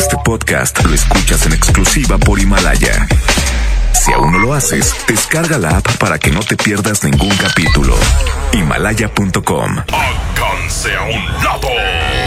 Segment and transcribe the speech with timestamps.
[0.00, 3.06] Este podcast lo escuchas en exclusiva por Himalaya.
[3.92, 7.94] Si aún no lo haces, descarga la app para que no te pierdas ningún capítulo.
[8.52, 9.76] Himalaya.com.
[9.92, 11.68] Háganse a un lado,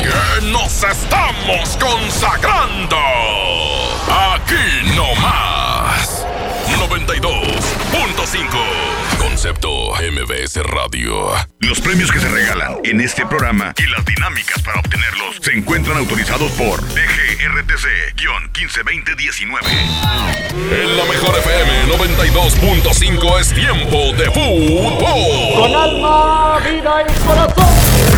[0.04, 2.97] que nos estamos consagrando.
[4.35, 6.27] Aquí no más.
[6.77, 8.93] 92.5.
[9.34, 11.31] Concepto MBS Radio.
[11.61, 15.97] Los premios que se regalan en este programa y las dinámicas para obtenerlos se encuentran
[15.97, 19.57] autorizados por DGRTC-152019.
[20.54, 25.56] En la mejor FM 92.5 es tiempo de fútbol.
[25.56, 27.73] Con alma, vida y corazón.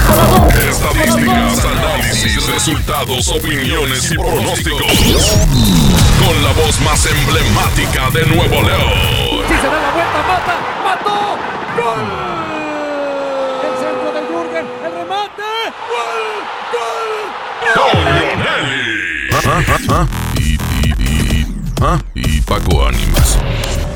[0.05, 5.37] corazón Estadísticas, análisis, resultados, opiniones y pronósticos.
[6.19, 9.24] Con la voz más emblemática de Nuevo León.
[9.65, 11.17] Se da la vuelta, mata, mató.
[11.75, 12.05] ¡Gol!
[13.63, 15.49] El centro de Jürgen, el remate.
[15.89, 16.21] ¡Gol!
[18.45, 18.85] Lonelli.
[20.37, 21.47] Y, y, y,
[21.81, 21.97] ¿ah?
[22.13, 23.39] y Paco Ánimas.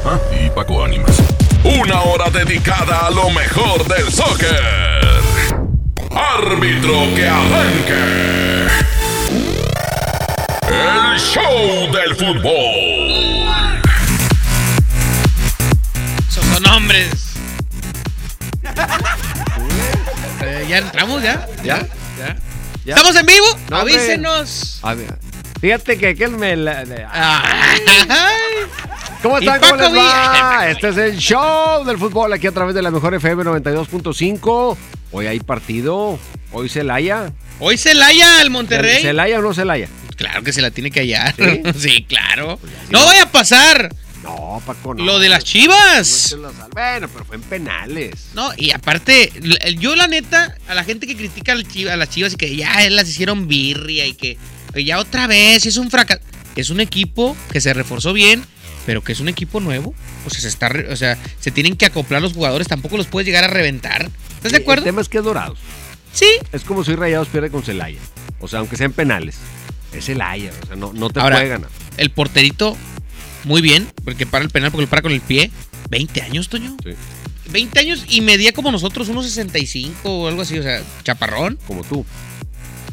[0.06, 0.18] ¿Ah?
[0.34, 1.22] Y Paco Ánimas.
[1.64, 4.60] Una hora dedicada a lo mejor del soccer.
[6.10, 8.70] Árbitro que arranque.
[10.68, 13.39] El show del fútbol.
[16.60, 17.10] Son hombres.
[20.42, 21.46] Eh, ya entramos, ya.
[21.64, 21.80] ¿Ya?
[22.18, 22.38] Ya.
[22.86, 22.96] ¿Ya?
[22.96, 23.46] ¿Estamos en vivo?
[23.70, 23.78] No.
[23.78, 24.80] Avísenos.
[24.84, 25.14] A ver,
[25.60, 26.56] fíjate que aquel me...
[26.56, 27.82] la- de- Ay.
[29.22, 29.60] ¿Cómo están?
[29.60, 30.70] ¿Cómo les va?
[30.70, 34.78] Este es el show del fútbol aquí a través de la mejor FM 92.5.
[35.12, 36.18] Hoy hay partido.
[36.54, 37.34] Hoy Celaya.
[37.60, 39.02] Hoy Celaya al Monterrey.
[39.02, 39.90] ¿Celaya o no Celaya?
[40.16, 41.36] Claro que se la tiene que hallar.
[41.36, 41.64] ¿Sí?
[41.78, 42.58] Sí, claro.
[42.58, 42.72] Pues.
[42.92, 45.04] No vaya a pasar No, Paco, no.
[45.06, 46.36] lo de las No chivas.
[46.40, 48.28] la Bueno, pero fue en penales.
[48.34, 49.32] No, y aparte,
[49.80, 53.08] yo la neta, a la gente que critica a las chivas y que ya las
[53.08, 54.38] hicieron birria y que,
[54.84, 56.22] ya otra vez es un fracaso.
[56.56, 58.44] Es un equipo que se reforzó bien,
[58.86, 59.94] pero que es un equipo nuevo.
[60.26, 63.26] O sea, se está, o sea, se tienen que acoplar los jugadores, tampoco los puedes
[63.26, 64.10] llegar a reventar.
[64.36, 64.84] ¿Estás de El acuerdo?
[64.84, 65.60] tema es que es dorados.
[66.12, 66.28] Sí.
[66.52, 68.00] Es como si Rayados pierde con Celaya.
[68.42, 69.38] O sea, aunque sean penales.
[69.94, 70.52] Es Celaya.
[70.64, 71.70] O sea, no, no te Ahora, puede ganar.
[71.98, 72.76] el porterito,
[73.44, 75.52] muy bien, porque para el penal, porque lo para con el pie.
[75.90, 76.76] 20 años, Toño.
[76.84, 76.92] Sí.
[77.52, 81.58] 20 años y medía como nosotros, unos 65 o algo así, o sea, chaparrón.
[81.68, 82.06] Como tú.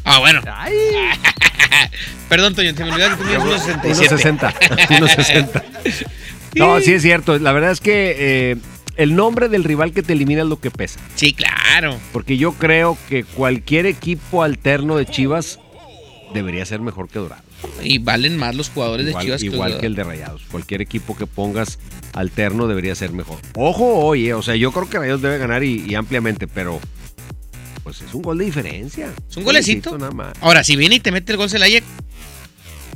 [0.03, 0.41] Ah, bueno.
[0.47, 0.73] Ay.
[2.29, 4.15] Perdón, Toño, se me olvidó que tú unos 67.
[4.15, 4.53] 1.60.
[4.89, 6.07] 1.60.
[6.55, 7.37] No, sí es cierto.
[7.39, 8.57] La verdad es que eh,
[8.95, 10.99] el nombre del rival que te elimina es lo que pesa.
[11.15, 11.97] Sí, claro.
[12.11, 15.59] Porque yo creo que cualquier equipo alterno de Chivas
[16.33, 17.43] debería ser mejor que Dorado.
[17.81, 20.43] Y valen más los jugadores de Chivas igual que el de Rayados.
[20.51, 21.79] Cualquier equipo que pongas
[22.13, 23.39] alterno debería ser mejor.
[23.55, 26.79] Ojo, oye, o sea, yo creo que Rayados debe ganar y, y ampliamente, pero
[27.83, 29.13] pues es un gol de diferencia.
[29.29, 29.97] Es un golecito.
[29.97, 30.33] Nada más.
[30.41, 31.81] Ahora, si viene y te mete el gol Celaya,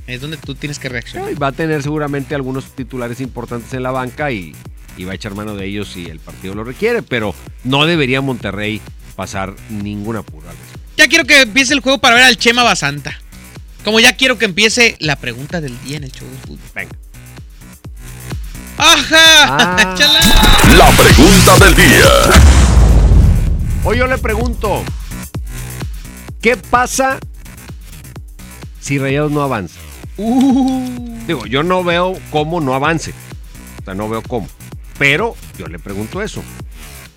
[0.08, 1.32] es donde tú tienes que reaccionar.
[1.32, 4.54] Y va a tener seguramente algunos titulares importantes en la banca y,
[4.98, 7.34] y va a echar mano de ellos si el partido lo requiere, pero
[7.64, 8.82] no debería Monterrey
[9.16, 10.50] pasar ningún apuro.
[10.50, 10.80] al respecto.
[10.98, 13.18] Ya quiero que empiece el juego para ver al Chema Basanta.
[13.84, 16.60] Como ya quiero que empiece la pregunta del día en el show de fútbol.
[16.76, 16.92] Venga.
[18.78, 19.16] ¡Ajá!
[19.18, 19.96] Ah.
[19.98, 20.20] ¡Chala!
[20.78, 22.06] La pregunta del día.
[23.84, 24.84] Hoy yo le pregunto,
[26.42, 27.18] ¿qué pasa
[28.80, 29.80] si Rayados no avanza?
[30.18, 33.14] Digo, yo no veo cómo no avance.
[33.82, 34.48] O sea, no veo cómo.
[35.00, 36.44] Pero yo le pregunto eso.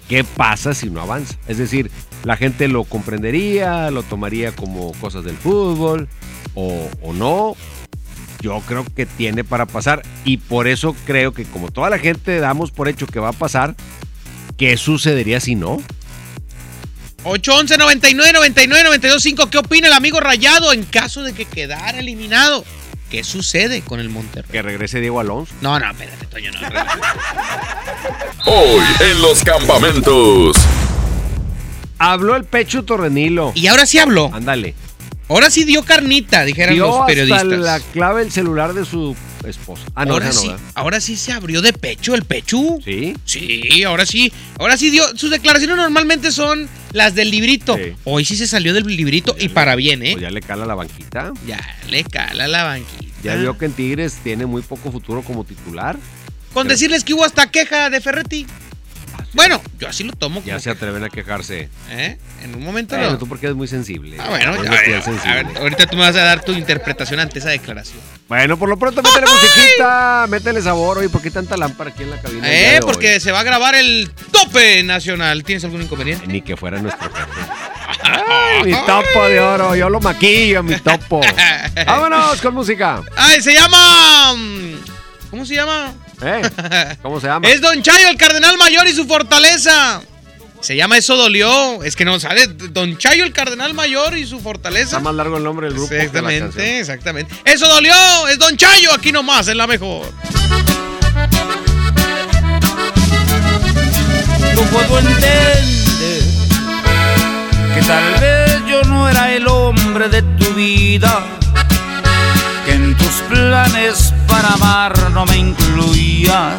[0.08, 1.34] ¿Qué pasa si no avanza?
[1.46, 1.91] Es decir,
[2.25, 6.08] la gente lo comprendería, lo tomaría como cosas del fútbol
[6.54, 7.56] o, o no.
[8.41, 12.41] Yo creo que tiene para pasar y por eso creo que como toda la gente
[12.41, 13.75] damos por hecho que va a pasar,
[14.59, 15.81] ¿qué sucedería si no?
[17.25, 19.50] 811 99 99 92 5.
[19.50, 22.64] ¿Qué opina el amigo Rayado en caso de que quedara eliminado?
[23.10, 24.50] ¿Qué sucede con el Monterrey?
[24.50, 25.54] Que regrese Diego Alonso.
[25.60, 26.60] No, no, espérate, Toño, no.
[28.47, 30.56] Hoy en los campamentos.
[31.98, 33.53] Habló el pecho Torrenilo.
[33.54, 34.31] Y ahora sí habló.
[34.34, 34.75] Ándale.
[35.28, 37.46] Ahora sí dio carnita, dijeron Dio los hasta periodistas.
[37.46, 39.82] la clave del celular de su esposa.
[39.94, 40.62] Ah, no, ahora no, sí, ¿verdad?
[40.75, 42.58] ahora sí se abrió de pecho el pecho.
[42.84, 43.14] ¿Sí?
[43.25, 44.32] Sí, ahora sí.
[44.58, 45.04] Ahora sí dio.
[45.16, 47.76] Sus declaraciones normalmente son las del librito.
[47.76, 47.94] Sí.
[48.04, 50.12] Hoy sí se salió del librito y para bien, ¿eh?
[50.12, 51.32] Pues ya le cala la banquita.
[51.46, 53.14] Ya le cala la banquita.
[53.22, 55.96] Ya vio que en Tigres tiene muy poco futuro como titular.
[56.52, 58.46] Con decirles que hubo hasta queja de Ferretti.
[59.34, 61.69] Bueno, yo así lo tomo como Ya se atreven a quejarse.
[61.90, 62.16] ¿eh?
[62.42, 63.19] En un momento Bueno, no.
[63.19, 64.16] tú porque eres muy sensible.
[64.20, 65.31] Ah, bueno, ya, bien a ver, sensible.
[65.31, 67.98] a ver, ahorita tú me vas a dar tu interpretación ante esa declaración.
[68.28, 70.98] Bueno, por lo pronto métele musiquita, métele sabor.
[70.98, 72.48] Oye, ¿por qué tanta lámpara aquí en la cabina?
[72.50, 72.86] Eh, hoy?
[72.86, 75.42] porque se va a grabar el tope nacional.
[75.44, 76.26] ¿Tienes algún inconveniente?
[76.26, 77.10] Ni que fuera nuestro.
[78.02, 81.20] Ay, mi topo de oro, yo lo maquillo, mi topo.
[81.87, 83.02] Vámonos con música.
[83.16, 84.34] Ay, se llama.
[84.37, 84.75] mm,
[85.30, 85.92] ¿Cómo se llama?
[86.22, 86.96] ¿Eh?
[87.02, 87.49] ¿Cómo se llama?
[87.49, 90.00] Es Don Chayo, el cardenal mayor y su fortaleza.
[90.61, 91.82] Se llama Eso Dolió.
[91.82, 92.46] Es que no sale.
[92.46, 94.84] Don Chayo, el cardenal mayor y su fortaleza.
[94.84, 95.90] Está más largo el nombre del grupo.
[95.90, 96.25] que la canción.
[96.25, 97.34] Exactamente, exactamente.
[97.44, 97.94] Eso dolió.
[98.28, 100.06] Es Don Chayo, aquí nomás, es la mejor.
[104.55, 105.64] no puedo entender
[107.75, 111.25] que tal vez yo no era el hombre de tu vida,
[112.64, 114.13] que en tus planes
[114.44, 116.55] amar no me incluías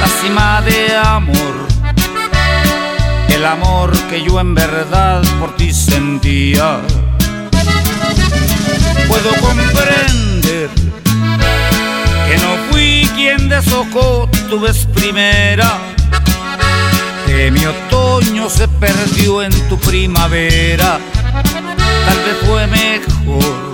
[0.00, 1.66] la cima de amor,
[3.28, 6.80] el amor que yo en verdad por ti sentía.
[9.08, 10.70] Puedo comprender
[12.28, 15.78] que no fui quien deshojó tu vez primera
[17.26, 20.98] que mi otoño se perdió en tu primavera.
[22.06, 23.73] Tal vez fue mejor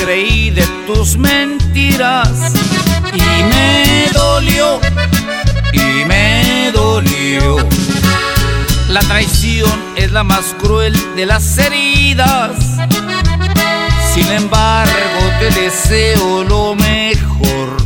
[0.00, 2.30] Creí de tus mentiras
[3.12, 4.80] y me dolió,
[5.72, 7.56] y me dolió.
[8.88, 12.52] La traición es la más cruel de las heridas.
[14.14, 17.76] Sin embargo, te deseo lo mejor.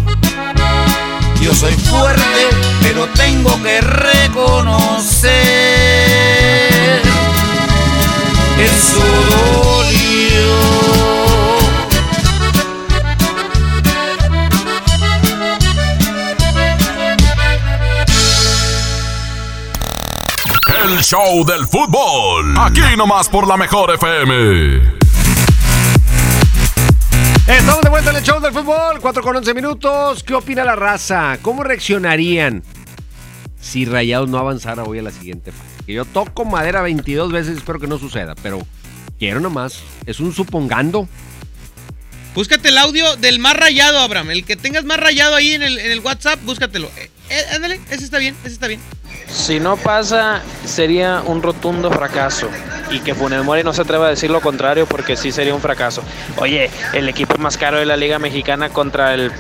[1.41, 2.49] Yo soy fuerte,
[2.83, 5.33] pero tengo que reconocer.
[8.59, 9.01] Eso
[9.31, 9.62] dolió.
[21.13, 22.55] Show del fútbol.
[22.57, 24.81] Aquí nomás por la mejor FM.
[27.47, 30.23] Estamos de vuelta en el show del fútbol, 4 con 11 minutos.
[30.23, 31.37] ¿Qué opina la raza?
[31.43, 32.63] ¿Cómo reaccionarían
[33.61, 35.85] si Rayados no avanzara hoy a la siguiente fase?
[35.85, 38.67] Que yo toco madera 22 veces, espero que no suceda, pero
[39.19, 39.81] quiero nomás.
[40.07, 41.07] Es un supongando.
[42.35, 44.31] Búscate el audio del más rayado, Abraham.
[44.31, 46.91] El que tengas más rayado ahí en el, en el WhatsApp, búscatelo.
[46.97, 48.81] Eh, eh, ándale, ese está bien, ese está bien.
[49.29, 52.49] Si no pasa, sería un rotundo fracaso.
[52.91, 55.61] Y que Funes Mori no se atreva a decir lo contrario porque sí sería un
[55.61, 56.03] fracaso.
[56.37, 59.33] Oye, el equipo más caro de la Liga Mexicana contra el,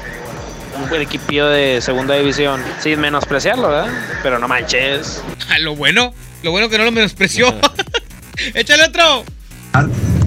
[0.95, 2.63] el equipillo de segunda división.
[2.81, 3.93] Sin menospreciarlo, ¿verdad?
[4.23, 5.23] Pero no manches.
[5.51, 7.55] Ah, lo bueno, lo bueno que no lo menospreció.
[8.55, 9.25] Échale otro.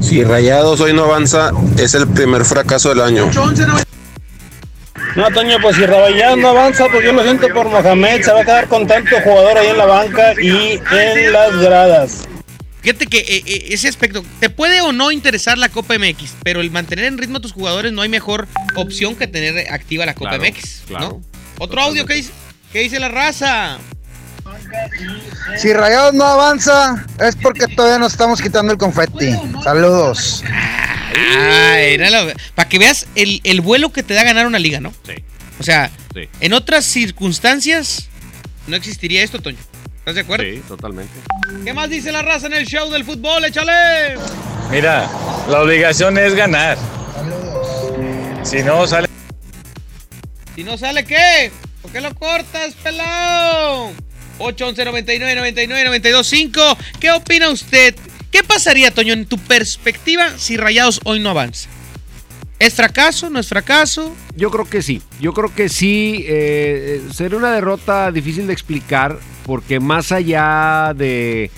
[0.01, 3.29] Si Rayados hoy no avanza, es el primer fracaso del año.
[5.15, 8.41] No, Toño, pues si Rayados no avanza, pues yo lo siento por Mohamed, se va
[8.41, 12.27] a quedar con tanto jugador ahí en la banca y en las gradas.
[12.81, 16.62] Fíjate que eh, eh, ese aspecto, te puede o no interesar la Copa MX, pero
[16.62, 20.13] el mantener en ritmo a tus jugadores no hay mejor opción que tener activa la
[20.13, 21.07] Copa Claro, MX, claro.
[21.07, 21.22] ¿no?
[21.57, 22.31] Otro audio que dice,
[22.72, 23.79] que dice la raza.
[25.57, 29.31] Si Rayados no avanza, es porque todavía nos estamos quitando el confeti.
[29.63, 30.43] Saludos.
[31.17, 34.79] Ah, era la- para que veas el, el vuelo que te da ganar una liga,
[34.79, 34.93] ¿no?
[35.05, 35.13] Sí.
[35.60, 36.27] O sea, Sí.
[36.41, 38.07] en otras circunstancias
[38.67, 39.57] no existiría esto, Toño.
[40.00, 40.43] ¿Estás de acuerdo?
[40.45, 41.13] Sí, totalmente.
[41.63, 43.43] ¿Qué más dice la raza en el show del fútbol?
[43.45, 44.15] Échale.
[44.69, 45.10] Mira,
[45.50, 46.77] la obligación es ganar.
[48.43, 49.07] Si no sale
[50.55, 51.51] Si no sale, ¿qué?
[51.81, 53.91] ¿Por qué lo cortas, pelado?
[54.38, 56.77] 811 99 99 92 5.
[57.00, 57.95] ¿Qué opina usted?
[58.36, 61.70] ¿Qué pasaría, Toño, en tu perspectiva si Rayados hoy no avanza?
[62.60, 63.30] ¿Es fracaso?
[63.30, 64.13] ¿No es fracaso?
[64.36, 65.01] Yo creo que sí.
[65.22, 66.25] Yo creo que sí.
[66.27, 71.50] eh, sería una derrota difícil de explicar porque más allá de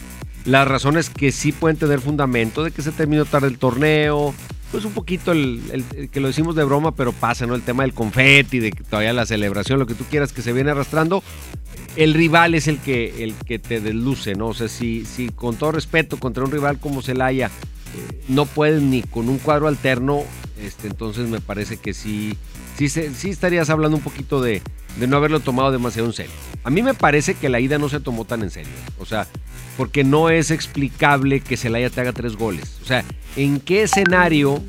[0.46, 4.36] las razones que sí pueden tener fundamento, de que se terminó tarde el torneo,
[4.72, 7.56] pues un poquito el, el- el que lo decimos de broma, pero pasa, ¿no?
[7.56, 10.54] El tema del confeti, de que todavía la celebración, lo que tú quieras que se
[10.54, 11.24] viene arrastrando.
[11.96, 14.48] El rival es el que, el que te desluce, ¿no?
[14.48, 18.82] O sea, si, si con todo respeto contra un rival como Celaya eh, no puedes
[18.82, 20.24] ni con un cuadro alterno,
[20.62, 22.36] este, entonces me parece que sí,
[22.78, 24.62] sí, sí estarías hablando un poquito de,
[25.00, 26.32] de no haberlo tomado demasiado en serio.
[26.64, 28.74] A mí me parece que la ida no se tomó tan en serio.
[29.00, 29.28] O sea,
[29.78, 32.80] porque no es explicable que Celaya te haga tres goles.
[32.82, 34.62] O sea, ¿en qué escenario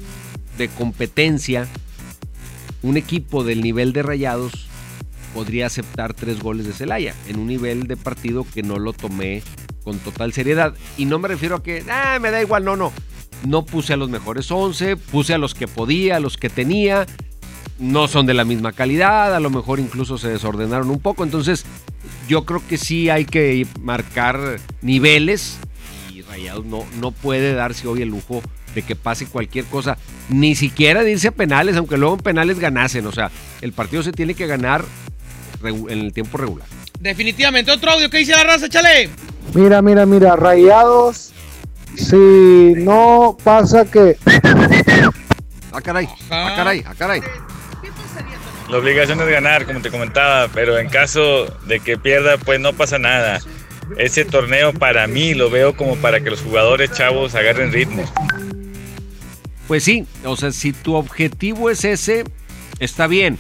[0.59, 1.67] de competencia
[2.83, 4.69] un equipo del nivel de Rayados
[5.35, 7.15] podría aceptar tres goles de Celaya?
[7.27, 9.43] En un nivel de partido que no lo tomé
[9.83, 10.75] con total seriedad.
[10.99, 12.93] Y no me refiero a que, ah, me da igual, no, no.
[13.47, 17.07] No puse a los mejores 11, puse a los que podía, a los que tenía.
[17.79, 21.23] No son de la misma calidad, a lo mejor incluso se desordenaron un poco.
[21.25, 21.65] Entonces,
[22.29, 25.59] yo creo que sí hay que marcar niveles
[26.13, 28.43] y Rayados no, no puede darse hoy el lujo
[28.75, 29.97] de que pase cualquier cosa,
[30.29, 33.07] ni siquiera de irse a penales, aunque luego en penales ganasen.
[33.07, 33.31] O sea,
[33.61, 34.85] el partido se tiene que ganar
[35.65, 36.67] en el tiempo regular.
[37.01, 37.71] Definitivamente.
[37.73, 39.11] Otro audio que dice la raza, chale.
[39.55, 41.33] Mira, mira, mira, rayados.
[41.97, 44.17] Si no pasa que.
[45.71, 47.21] Ah, caray, ah, caray, ah, caray.
[48.69, 52.75] La obligación es ganar, como te comentaba, pero en caso de que pierda, pues no
[52.75, 53.41] pasa nada.
[53.97, 58.05] Ese torneo para mí lo veo como para que los jugadores chavos agarren ritmo.
[59.67, 62.25] Pues sí, o sea, si tu objetivo es ese,
[62.79, 63.39] está bien.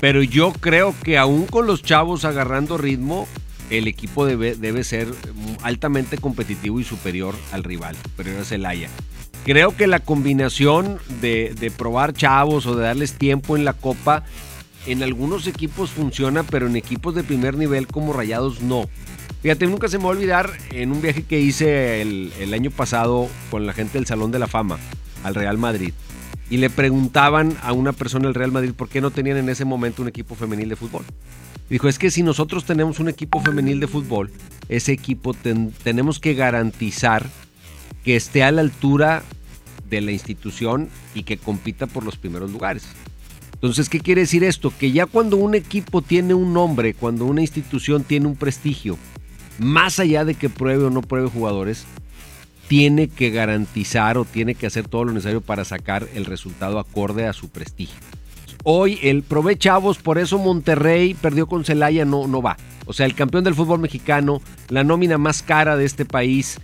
[0.00, 3.28] Pero yo creo que aún con los chavos agarrando ritmo,
[3.68, 5.08] el equipo debe, debe ser
[5.62, 8.88] altamente competitivo y superior al rival, superior a Celaya.
[9.46, 14.24] Creo que la combinación de, de probar chavos o de darles tiempo en la copa,
[14.88, 18.88] en algunos equipos funciona, pero en equipos de primer nivel como Rayados no.
[19.42, 22.72] Fíjate, nunca se me va a olvidar en un viaje que hice el, el año
[22.72, 24.80] pasado con la gente del Salón de la Fama
[25.22, 25.92] al Real Madrid.
[26.50, 29.64] Y le preguntaban a una persona del Real Madrid por qué no tenían en ese
[29.64, 31.04] momento un equipo femenil de fútbol.
[31.70, 34.32] Dijo, es que si nosotros tenemos un equipo femenil de fútbol,
[34.68, 37.24] ese equipo ten- tenemos que garantizar
[38.04, 39.22] que esté a la altura
[39.88, 42.86] de la institución y que compita por los primeros lugares.
[43.54, 44.72] Entonces, ¿qué quiere decir esto?
[44.78, 48.98] Que ya cuando un equipo tiene un nombre, cuando una institución tiene un prestigio,
[49.58, 51.86] más allá de que pruebe o no pruebe jugadores,
[52.68, 57.26] tiene que garantizar o tiene que hacer todo lo necesario para sacar el resultado acorde
[57.26, 57.96] a su prestigio.
[58.64, 62.56] Hoy el prove chavos, por eso Monterrey perdió con Celaya, no, no va.
[62.84, 66.58] O sea, el campeón del fútbol mexicano, la nómina más cara de este país,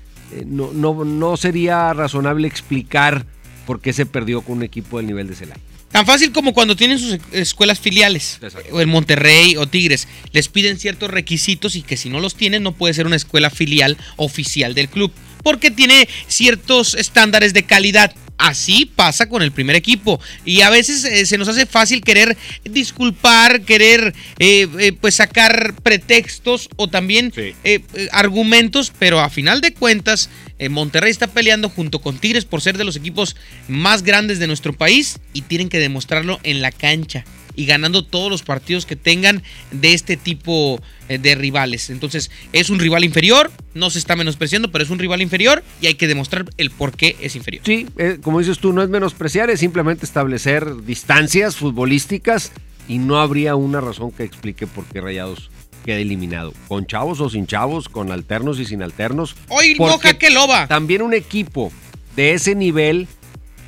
[0.46, 3.26] no, no, no sería razonable explicar
[3.66, 5.60] por qué se perdió con un equipo del nivel de Celaya.
[5.92, 10.78] Tan fácil como cuando tienen sus escuelas filiales, o en Monterrey o Tigres, les piden
[10.78, 14.74] ciertos requisitos y que si no los tienen no puede ser una escuela filial oficial
[14.74, 15.12] del club,
[15.42, 18.14] porque tiene ciertos estándares de calidad.
[18.42, 20.20] Así pasa con el primer equipo.
[20.44, 25.76] Y a veces eh, se nos hace fácil querer disculpar, querer eh, eh, pues sacar
[25.84, 30.28] pretextos o también eh, eh, argumentos, pero a final de cuentas
[30.70, 33.34] Monterrey está peleando junto con Tigres por ser de los equipos
[33.66, 37.24] más grandes de nuestro país y tienen que demostrarlo en la cancha
[37.56, 41.90] y ganando todos los partidos que tengan de este tipo eh, de rivales.
[41.90, 45.86] Entonces, es un rival inferior, no se está menospreciando, pero es un rival inferior y
[45.86, 47.64] hay que demostrar el por qué es inferior.
[47.64, 52.52] Sí, eh, como dices tú, no es menospreciar, es simplemente establecer distancias futbolísticas
[52.88, 55.50] y no habría una razón que explique por qué Rayados
[55.84, 56.52] queda eliminado.
[56.68, 59.34] Con chavos o sin chavos, con alternos y sin alternos.
[59.48, 60.66] Hoy moja que loba.
[60.68, 61.72] También un equipo
[62.16, 63.08] de ese nivel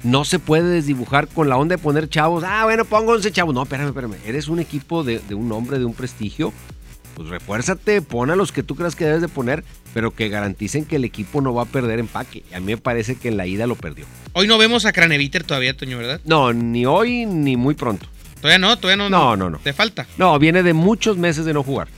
[0.04, 2.44] no se puede desdibujar con la onda de poner chavos.
[2.46, 3.54] Ah, bueno, pongo 11 chavos.
[3.54, 4.16] No, espérame, espérame.
[4.26, 6.52] Eres un equipo de, de un nombre, de un prestigio.
[7.14, 10.84] Pues refuérzate, pon a los que tú creas que debes de poner, pero que garanticen
[10.84, 12.42] que el equipo no va a perder empaque.
[12.52, 14.04] A mí me parece que en la ida lo perdió.
[14.32, 16.20] Hoy no vemos a Craneviter todavía, Toño, ¿verdad?
[16.24, 18.06] No, ni hoy ni muy pronto.
[18.40, 19.08] Todavía no, todavía no.
[19.08, 19.58] No, no, no.
[19.58, 20.06] Te falta.
[20.18, 21.88] No, viene de muchos meses de no jugar.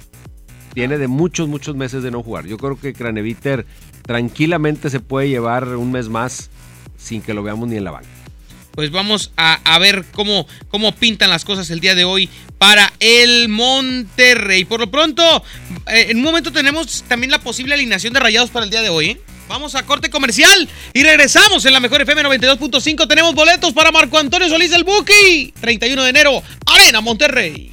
[0.75, 2.47] Viene de muchos, muchos meses de no jugar.
[2.47, 3.67] Yo creo que Craneviter
[4.03, 6.51] tranquilamente se puede llevar un mes más
[6.97, 8.09] sin que lo veamos ni en la banca.
[8.73, 13.49] Pues vamos a, ver cómo, cómo pintan las cosas el día de hoy para el
[13.49, 14.67] Monterrey.
[14.67, 15.43] Por lo pronto,
[15.87, 18.91] eh, en un momento tenemos también la posible alineación de rayados para el día de
[18.91, 19.07] hoy.
[19.07, 19.21] ¿eh?
[19.49, 23.09] Vamos a corte comercial y regresamos en la mejor FM 92.5.
[23.09, 25.55] Tenemos boletos para Marco Antonio Solís del Buki.
[25.59, 27.73] 31 de enero, Arena Monterrey.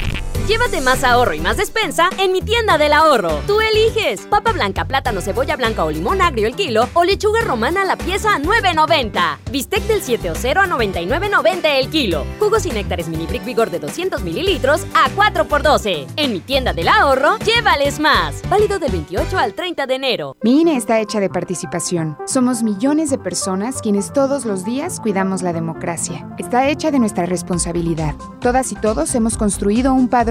[0.47, 3.39] Llévate más ahorro y más despensa en mi tienda del ahorro.
[3.45, 7.85] Tú eliges papa blanca, plátano, cebolla blanca o limón agrio el kilo o lechuga romana
[7.85, 9.37] la pieza a 9.90.
[9.51, 12.25] Bistec del 7 o 0 a 99.90 el kilo.
[12.39, 16.07] Jugos y néctares mini brick vigor de 200 mililitros a 4 por 12.
[16.17, 18.41] En mi tienda del ahorro, llévales más.
[18.49, 20.35] Válido del 28 al 30 de enero.
[20.41, 22.17] Mi INE está hecha de participación.
[22.25, 26.27] Somos millones de personas quienes todos los días cuidamos la democracia.
[26.39, 28.15] Está hecha de nuestra responsabilidad.
[28.41, 30.30] Todas y todos hemos construido un padrón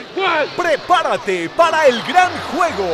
[0.71, 2.87] Prepárate para el gran juego.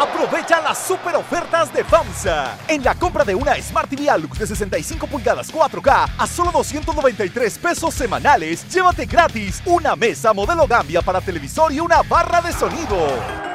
[0.00, 2.58] Aprovecha las super ofertas de FAMSA.
[2.66, 7.58] En la compra de una Smart TV Alux de 65 pulgadas 4K a solo 293
[7.58, 12.98] pesos semanales, llévate gratis una mesa modelo Gambia para televisor y una barra de sonido.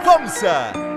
[0.06, 0.97] FAMSA.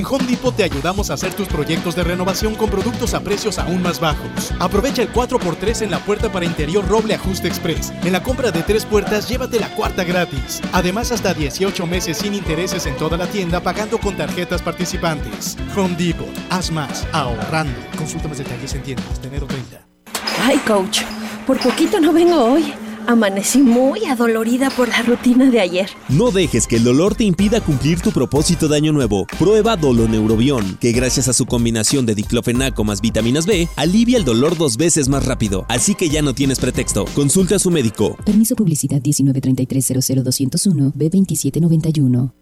[0.00, 3.58] En Home Depot te ayudamos a hacer tus proyectos de renovación con productos a precios
[3.58, 4.50] aún más bajos.
[4.58, 7.92] Aprovecha el 4x3 en la puerta para interior roble ajuste express.
[8.02, 10.62] En la compra de tres puertas, llévate la cuarta gratis.
[10.72, 15.58] Además, hasta 18 meses sin intereses en toda la tienda pagando con tarjetas participantes.
[15.76, 17.78] Home Depot, haz más, ahorrando.
[17.98, 19.86] Consulta más detalles en tiendas de enero 30.
[20.42, 21.02] Ay, coach,
[21.46, 22.72] por poquito no vengo hoy.
[23.06, 25.90] Amanecí muy adolorida por la rutina de ayer.
[26.08, 29.26] No dejes que el dolor te impida cumplir tu propósito de año nuevo.
[29.38, 34.56] Prueba Doloneurobión, que gracias a su combinación de diclofenaco más vitaminas B, alivia el dolor
[34.56, 35.66] dos veces más rápido.
[35.68, 37.04] Así que ya no tienes pretexto.
[37.14, 38.16] Consulte a su médico.
[38.24, 42.32] Permiso publicidad 193300201 B2791.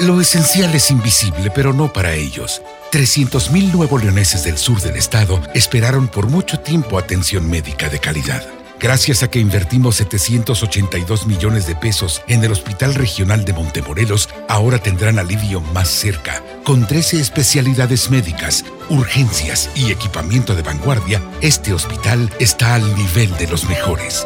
[0.00, 2.62] Lo esencial es invisible, pero no para ellos.
[2.92, 8.57] 300.000 nuevos leoneses del sur del estado esperaron por mucho tiempo atención médica de calidad.
[8.80, 14.78] Gracias a que invertimos 782 millones de pesos en el Hospital Regional de Montemorelos, ahora
[14.78, 16.44] tendrán alivio más cerca.
[16.62, 23.48] Con 13 especialidades médicas, urgencias y equipamiento de vanguardia, este hospital está al nivel de
[23.48, 24.24] los mejores.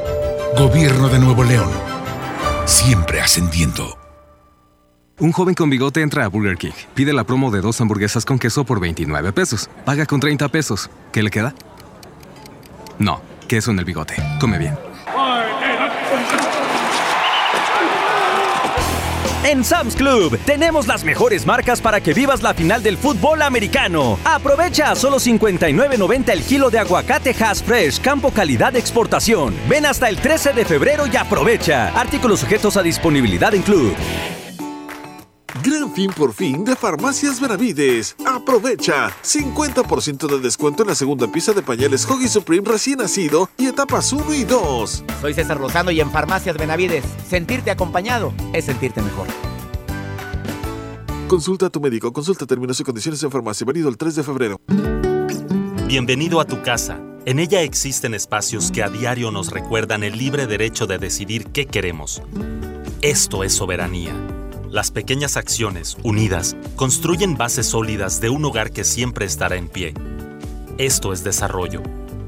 [0.59, 1.71] Gobierno de Nuevo León.
[2.67, 3.97] Siempre ascendiendo.
[5.19, 8.39] Un joven con bigote entra a Burger King, pide la promo de dos hamburguesas con
[8.39, 10.91] queso por 29 pesos, paga con 30 pesos.
[11.11, 11.55] ¿Qué le queda?
[12.99, 14.15] No queso en el bigote.
[14.41, 14.75] Come bien.
[19.45, 24.19] En Sam's Club tenemos las mejores marcas para que vivas la final del fútbol americano.
[24.25, 29.55] Aprovecha a solo 59.90 el kilo de aguacate Hass Fresh, campo calidad de exportación.
[29.69, 31.89] Ven hasta el 13 de febrero y aprovecha.
[31.89, 33.95] Artículos sujetos a disponibilidad en Club.
[35.61, 38.17] Gran fin por fin de Farmacias Benavides.
[38.25, 43.67] Aprovecha 50% de descuento en la segunda pieza de pañales Hoggy Supreme recién nacido y
[43.67, 45.05] etapas 1 y 2.
[45.21, 49.27] Soy César Lozano y en Farmacias Benavides, sentirte acompañado es sentirte mejor.
[51.29, 54.61] Consulta a tu médico, consulta términos y condiciones en farmacia, venido el 3 de febrero.
[55.87, 56.99] Bienvenido a tu casa.
[57.27, 61.67] En ella existen espacios que a diario nos recuerdan el libre derecho de decidir qué
[61.67, 62.23] queremos.
[63.03, 64.15] Esto es soberanía.
[64.73, 69.93] Las pequeñas acciones, unidas, construyen bases sólidas de un hogar que siempre estará en pie.
[70.79, 71.83] Esto es desarrollo.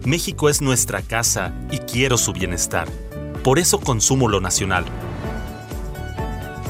[0.04, 2.87] México es nuestra casa y quiero su bienestar.
[3.42, 4.85] Por eso consumo lo nacional.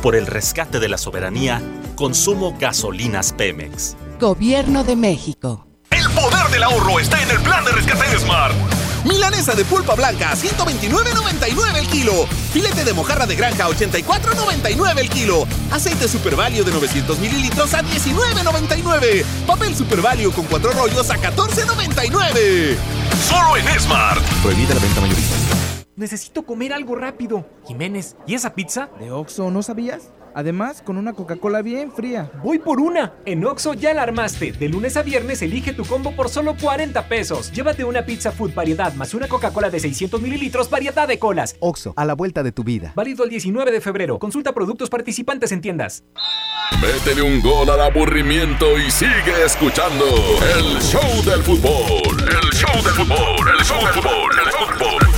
[0.01, 1.61] Por el rescate de la soberanía,
[1.97, 3.97] consumo gasolinas Pemex.
[4.21, 5.67] Gobierno de México.
[5.91, 8.55] El poder del ahorro está en el plan de rescate Smart.
[9.05, 12.27] Milanesa de pulpa blanca a 129.99 el kilo.
[12.53, 15.47] Filete de mojarra de granja a 84.99 el kilo.
[15.71, 19.25] Aceite Super Value de 900 mililitros a 19.99.
[19.47, 22.77] Papel Super Value con cuatro rollos a 14.99.
[23.29, 24.23] Solo en Smart.
[24.43, 25.35] Prohibida la venta mayorista.
[25.97, 27.47] Necesito comer algo rápido.
[27.67, 28.89] Jiménez, ¿y esa pizza?
[28.99, 30.11] ¿De Oxxo no sabías?
[30.35, 32.31] Además, con una Coca-Cola bien fría.
[32.43, 33.15] Voy por una.
[33.25, 34.53] En Oxo ya la armaste.
[34.53, 37.53] De lunes a viernes elige tu combo por solo 40 pesos.
[37.53, 41.57] Llévate una pizza food variedad más una Coca-Cola de 600 mililitros variedad de colas.
[41.61, 42.93] Oxo, a la vuelta de tu vida.
[42.95, 44.19] Válido el 19 de febrero.
[44.19, 46.05] Consulta productos participantes en tiendas.
[46.81, 50.05] Métele un gol al aburrimiento y sigue escuchando
[50.57, 52.17] el show del fútbol.
[52.21, 53.49] El show del fútbol.
[53.59, 54.33] El show del fútbol.
[54.39, 55.14] El show del fútbol.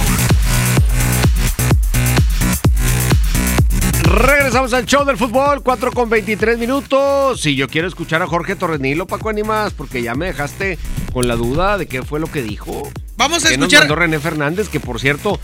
[4.16, 7.38] Regresamos al show del fútbol, 4 con 23 minutos.
[7.38, 10.78] Si yo quiero escuchar a Jorge Torrenilo, Paco Animas, porque ya me dejaste
[11.12, 12.90] con la duda de qué fue lo que dijo.
[13.18, 15.38] Vamos a ¿Qué escuchar- Nos mandó René Fernández, que por cierto,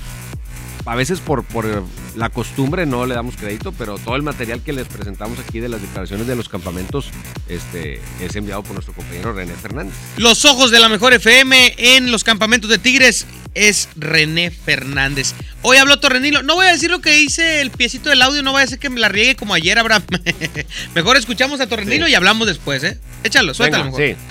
[0.86, 1.82] a veces por, por eh,
[2.16, 5.68] la costumbre no le damos crédito, pero todo el material que les presentamos aquí de
[5.68, 7.10] las declaraciones de los campamentos
[7.48, 9.92] este, es enviado por nuestro compañero René Fernández.
[10.16, 15.34] Los ojos de la mejor FM en los campamentos de Tigres es René Fernández.
[15.62, 16.42] Hoy habló Torrenilo.
[16.42, 18.78] No voy a decir lo que hice el piecito del audio, no vaya a ser
[18.78, 20.02] que me la riegue como ayer, Abraham.
[20.94, 22.12] mejor escuchamos a Torrenilo Sí.
[22.12, 22.98] y hablamos después, ¿eh?
[23.24, 24.16] Échalo, suéltalo Venga, mejor.
[24.16, 24.22] sí.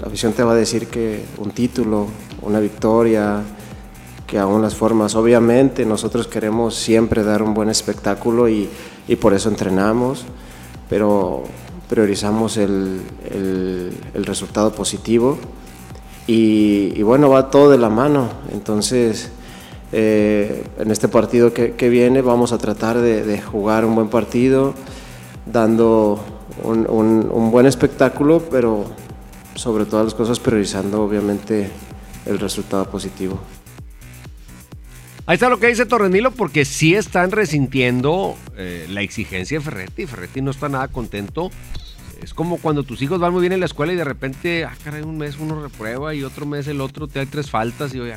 [0.00, 2.08] La afición te va a decir que un título,
[2.42, 3.42] una victoria,
[4.26, 5.14] que aún las formas.
[5.14, 8.68] Obviamente nosotros queremos siempre dar un buen espectáculo y,
[9.08, 10.24] y por eso entrenamos,
[10.88, 11.44] pero
[11.88, 15.38] priorizamos el, el- el resultado positivo
[16.32, 18.30] y, bueno, va todo de la mano.
[18.52, 19.32] Entonces,
[19.92, 24.74] eh, en este partido que, viene vamos a tratar de, jugar un buen partido,
[25.44, 26.22] dando
[26.62, 28.84] un buen espectáculo, pero
[29.54, 31.68] sobre todas las cosas priorizando obviamente
[32.26, 33.40] el resultado positivo.
[35.26, 40.06] Ahí está lo que dice Torrenilo, porque sí están resintiendo eh, la exigencia de Ferretti.
[40.06, 41.50] Ferretti no está nada contento.
[42.22, 44.76] Es como cuando tus hijos van muy bien en la escuela y de repente, ah,
[44.84, 48.00] caray, un mes uno reprueba y otro mes el otro te da tres faltas y
[48.00, 48.16] oye,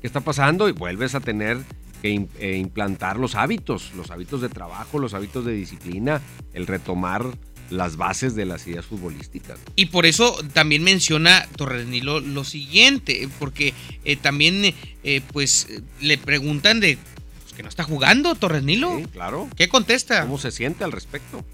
[0.00, 0.68] ¿qué está pasando?
[0.68, 1.58] Y vuelves a tener
[2.00, 6.20] que eh, implantar los hábitos, los hábitos de trabajo, los hábitos de disciplina,
[6.52, 7.26] el retomar
[7.70, 9.58] las bases de las ideas futbolísticas.
[9.76, 15.68] Y por eso también menciona Torrenilo lo siguiente, porque eh, también eh, pues
[16.00, 16.98] le preguntan de
[17.42, 19.02] pues, que no está jugando Torrenilo.
[19.12, 19.48] claro.
[19.56, 20.22] ¿Qué contesta?
[20.22, 21.44] ¿Cómo se siente al respecto?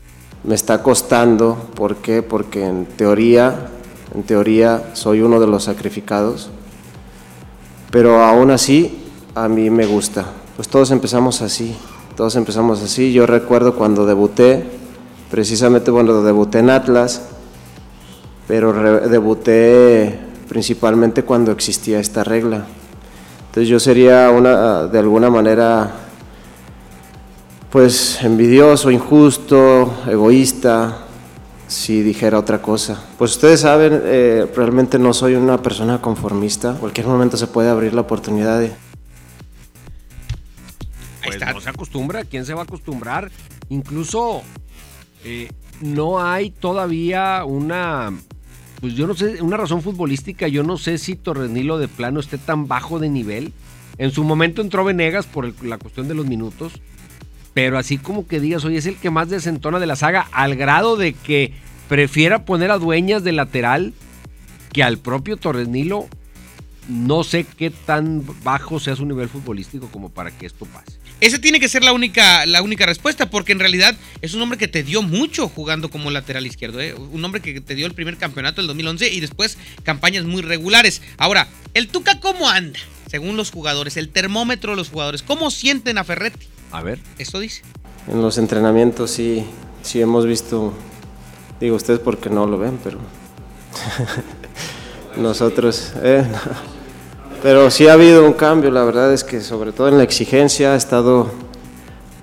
[0.45, 2.23] Me está costando, ¿por qué?
[2.23, 3.69] Porque en teoría,
[4.15, 6.51] en teoría soy uno de los sacrificados,
[7.91, 9.05] pero aún así
[9.35, 10.27] a mí me gusta.
[10.57, 11.75] Pues todos empezamos así,
[12.15, 13.13] todos empezamos así.
[13.13, 14.65] Yo recuerdo cuando debuté,
[15.31, 17.23] precisamente cuando debuté en Atlas,
[18.47, 18.73] pero
[19.09, 22.67] debuté principalmente cuando existía esta regla.
[23.47, 26.04] Entonces yo sería una, de alguna manera
[27.75, 31.07] pues envidioso, injusto, egoísta,
[31.67, 33.05] si dijera otra cosa.
[33.19, 36.75] Pues ustedes saben, eh, realmente no soy una persona conformista.
[36.75, 38.71] Cualquier momento se puede abrir la oportunidad de...
[41.25, 43.33] Pues no se acostumbra, ¿quién se va a acostumbrar?
[43.71, 44.43] Incluso
[45.25, 48.13] eh, no hay todavía una,
[48.81, 52.39] pues yo no sé, una razón futbolística, yo no sé si Torrenilo de plano esté
[52.39, 53.53] tan bajo de nivel.
[53.99, 56.75] En su momento entró Venegas por el- la cuestión de los minutos,
[57.55, 60.57] pero así como que digas, oye, es el que más desentona de la saga, al
[60.57, 61.53] grado de que
[61.89, 63.95] prefiera poner a Dueñas de lateral
[64.73, 66.09] que al propio Torrenilo.
[66.87, 70.99] No sé qué tan bajo sea su nivel futbolístico como para que esto pase.
[71.23, 74.59] Esa tiene que ser la única, la única respuesta, porque en realidad es un hombre
[74.59, 76.83] que te dio mucho jugando como lateral izquierdo.
[76.83, 76.93] ¿eh?
[76.93, 81.01] Un hombre que te dio el primer campeonato del 2011 y después campañas muy regulares.
[81.17, 82.79] Ahora, ¿el Tuca cómo anda?
[83.09, 85.23] Según los jugadores, el termómetro de los jugadores.
[85.23, 86.49] ¿Cómo sienten a Ferretti?
[86.75, 86.99] A ver.
[87.19, 87.63] Eso dice.
[88.09, 89.47] En los entrenamientos sí,
[89.83, 90.73] sí hemos visto,
[91.61, 92.99] digo ustedes porque no lo ven, pero
[95.17, 96.39] nosotros, eh, no.
[97.45, 100.73] pero sí ha habido un cambio, la verdad es que sobre todo en la exigencia
[100.73, 101.31] ha estado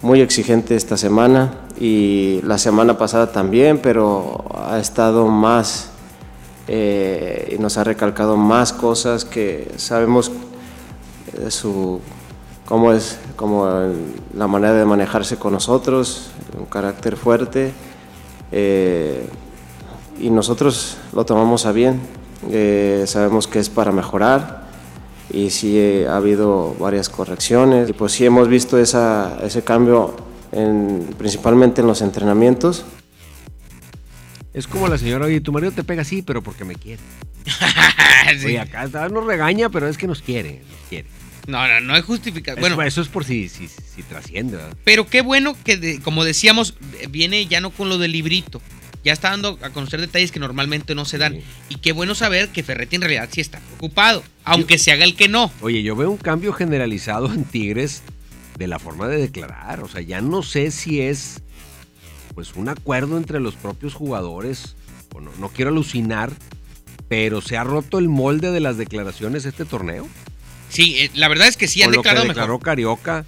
[0.02, 5.92] muy exigente esta semana y la semana pasada también, pero ha estado más
[6.68, 10.30] eh, y nos ha recalcado más cosas que sabemos
[11.38, 12.02] eh, su
[12.71, 13.67] cómo es como
[14.34, 17.73] la manera de manejarse con nosotros, un carácter fuerte
[18.53, 19.27] eh,
[20.21, 21.99] y nosotros lo tomamos a bien,
[22.49, 24.69] eh, sabemos que es para mejorar
[25.34, 30.15] y sí eh, ha habido varias correcciones y pues sí hemos visto esa, ese cambio
[30.53, 32.86] en- principalmente en los entrenamientos.
[34.53, 37.01] Es como la señora, oye, tu marido te pega así, pero porque me quiere.
[38.45, 41.07] Oye, acá está, nos regaña, pero es que nos quiere, nos quiere.
[41.47, 42.60] No, no, no hay justificación.
[42.62, 44.58] Bueno, eso es por si, si, si trasciende.
[44.58, 44.77] ¿verdad?
[44.84, 46.75] pero qué bueno que, de- como decíamos,
[47.10, 48.62] viene ya no con lo del librito.
[49.04, 51.39] Ya está dando a conocer detalles que normalmente no se dan.
[51.69, 55.15] Y qué bueno saber que Ferretti en realidad sí está preocupado, aunque se haga el
[55.15, 55.51] que no.
[55.62, 58.04] Oye, yo veo un cambio generalizado en Tigres
[58.60, 59.80] de la forma de declarar.
[59.80, 61.41] O sea, ya no sé si es
[62.36, 64.75] pues un acuerdo entre los propios jugadores.
[65.15, 66.32] O no, no quiero alucinar,
[67.10, 70.08] pero se ha roto el molde de las declaraciones este torneo.
[70.71, 72.65] Sí, eh, la verdad es que sí han con lo que declarado declaró mejor.
[72.65, 73.25] Carioca,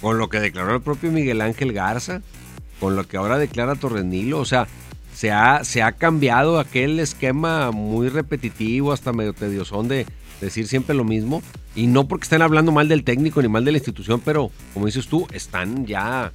[0.00, 2.20] con lo que declaró el propio Miguel Ángel Garza,
[2.78, 4.68] con lo que ahora declara Torrenilo, o sea,
[5.14, 10.06] se ha, se ha cambiado aquel esquema muy repetitivo, hasta medio tediosón de
[10.40, 11.42] decir siempre lo mismo.
[11.74, 14.84] Y no porque estén hablando mal del técnico ni mal de la institución, pero como
[14.84, 16.32] dices tú, están ya,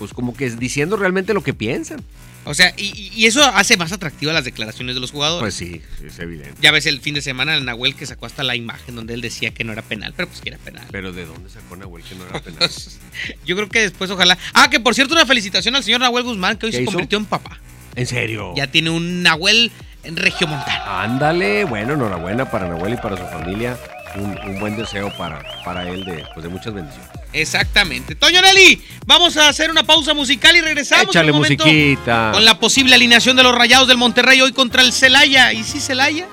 [0.00, 2.00] pues como que diciendo realmente lo que piensan.
[2.46, 5.42] O sea, y, y eso hace más atractivas las declaraciones de los jugadores.
[5.42, 6.54] Pues sí, es evidente.
[6.60, 9.20] Ya ves el fin de semana el Nahuel que sacó hasta la imagen donde él
[9.20, 10.86] decía que no era penal, pero pues que era penal.
[10.92, 12.70] Pero ¿de dónde sacó Nahuel que no era penal?
[13.44, 14.38] Yo creo que después ojalá...
[14.54, 16.92] Ah, que por cierto una felicitación al señor Nahuel Guzmán que hoy ¿Qué se hizo?
[16.92, 17.58] convirtió en papá.
[17.96, 18.52] ¿En serio?
[18.56, 19.72] Ya tiene un Nahuel
[20.04, 20.84] en regiomontano.
[20.86, 23.76] Ándale, bueno, enhorabuena para Nahuel y para su familia.
[24.14, 27.08] Un, un buen deseo para, para él de, pues de muchas bendiciones.
[27.36, 28.14] Exactamente.
[28.14, 31.08] Toño Nelly, vamos a hacer una pausa musical y regresamos.
[31.08, 32.30] Échale un momento musiquita.
[32.32, 35.52] Con la posible alineación de los Rayados del Monterrey hoy contra el Celaya.
[35.52, 36.26] ¿Y si Celaya?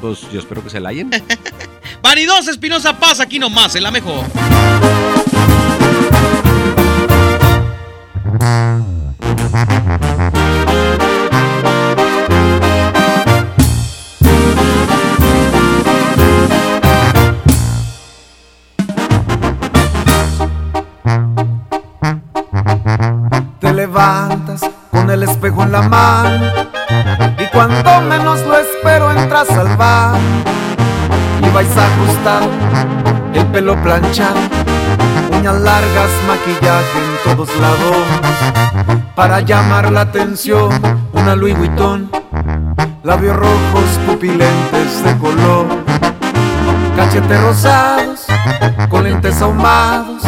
[0.00, 1.10] Pues yo espero que se la hayan.
[2.02, 4.24] Vanidosa Espinosa Paz, aquí nomás, en la mejor.
[25.60, 26.46] Con la mano
[27.38, 30.18] y cuando menos lo espero entras al bar
[31.42, 32.48] y vais ajustado,
[33.34, 34.40] el pelo planchado,
[35.36, 38.06] uñas largas, maquillaje en todos lados
[39.14, 40.70] para llamar la atención,
[41.12, 42.10] una Louis Vuitton,
[43.02, 45.66] labios rojos, pupilentes de color,
[46.96, 48.24] cachetes rosados,
[48.88, 50.22] con lentes ahumados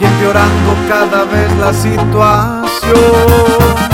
[0.00, 3.93] y empeorando cada vez la situación.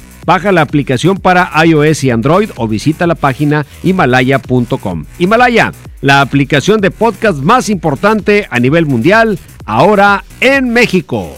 [0.25, 5.05] Baja la aplicación para iOS y Android o visita la página himalaya.com.
[5.19, 11.35] Himalaya, la aplicación de podcast más importante a nivel mundial, ahora en México.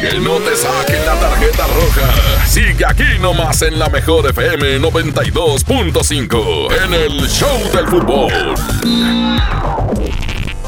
[0.00, 2.46] Que no te la tarjeta roja.
[2.46, 8.32] Sigue aquí nomás en la mejor FM 92.5 en el Show del Fútbol.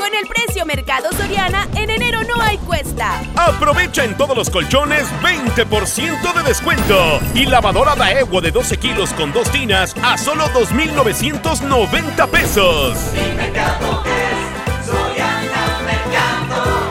[0.00, 3.20] Con el precio Mercado Soriana, en enero no hay cuesta.
[3.36, 7.20] Aprovecha en todos los colchones 20% de descuento.
[7.34, 12.96] Y lavadora Daewoo de 12 kilos con dos tinas a solo 2,990 pesos.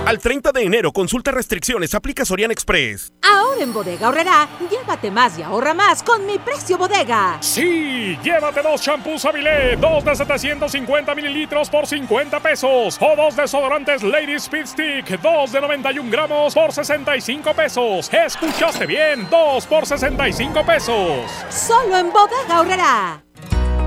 [0.09, 3.13] Al 30 de enero, consulta restricciones, aplica Sorian Express.
[3.21, 7.37] Ahora en Bodega Horrera, llévate más y ahorra más con mi precio bodega.
[7.41, 12.97] Sí, llévate dos shampoos Avilé, dos de 750 mililitros por 50 pesos.
[12.99, 18.11] O dos desodorantes Lady Speed Stick, dos de 91 gramos por 65 pesos.
[18.11, 19.29] ¿Escuchaste bien?
[19.29, 21.29] Dos por 65 pesos.
[21.51, 23.23] Solo en Bodega Horrera.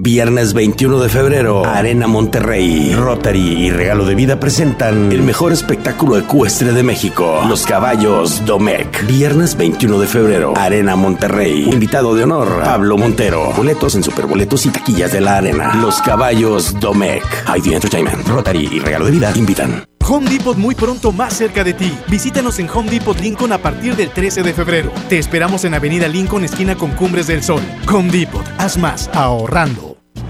[0.00, 6.16] Viernes 21 de febrero, Arena Monterrey, Rotary y Regalo de Vida presentan el mejor espectáculo
[6.16, 9.04] ecuestre de México, Los Caballos Domec.
[9.08, 11.68] Viernes 21 de febrero, Arena Monterrey.
[11.68, 13.52] Invitado de honor, Pablo Montero.
[13.56, 15.74] Boletos en superboletos y taquillas de la arena.
[15.74, 17.24] Los Caballos Domec.
[17.56, 19.82] ID Entertainment, Rotary y Regalo de Vida invitan.
[20.08, 21.92] Home Depot muy pronto más cerca de ti.
[22.06, 24.92] Visítanos en Home Depot Lincoln a partir del 13 de febrero.
[25.08, 27.60] Te esperamos en Avenida Lincoln, esquina con Cumbres del Sol.
[27.92, 29.87] Home Depot, haz más ahorrando.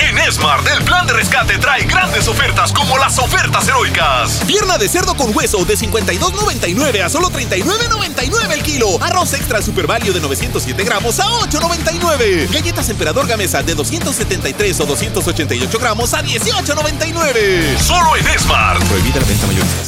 [0.00, 4.42] En Smart, el plan de rescate trae grandes ofertas como las ofertas heroicas.
[4.46, 9.02] Pierna de cerdo con hueso de 52.99 a solo 39.99 el kilo.
[9.02, 12.50] Arroz extra super value de 907 gramos a 8.99.
[12.52, 17.78] Galletas emperador gamesa de 273 o 288 gramos a 18.99.
[17.78, 18.82] Solo en Smart.
[18.84, 19.87] Prohibida la venta mayoristas.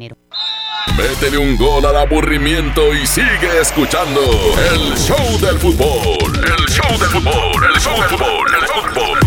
[0.97, 4.19] Métele un gol al aburrimiento y sigue escuchando
[4.73, 6.33] el show del fútbol.
[6.37, 9.19] El show del fútbol, el show del fútbol, el fútbol.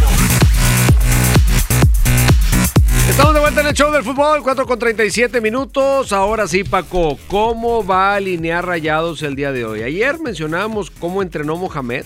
[3.09, 6.13] Estamos de vuelta en el show del fútbol, 4 con 37 minutos.
[6.13, 9.83] Ahora sí, Paco, ¿cómo va a alinear rayados el día de hoy?
[9.85, 12.05] Ayer mencionábamos cómo entrenó Mohamed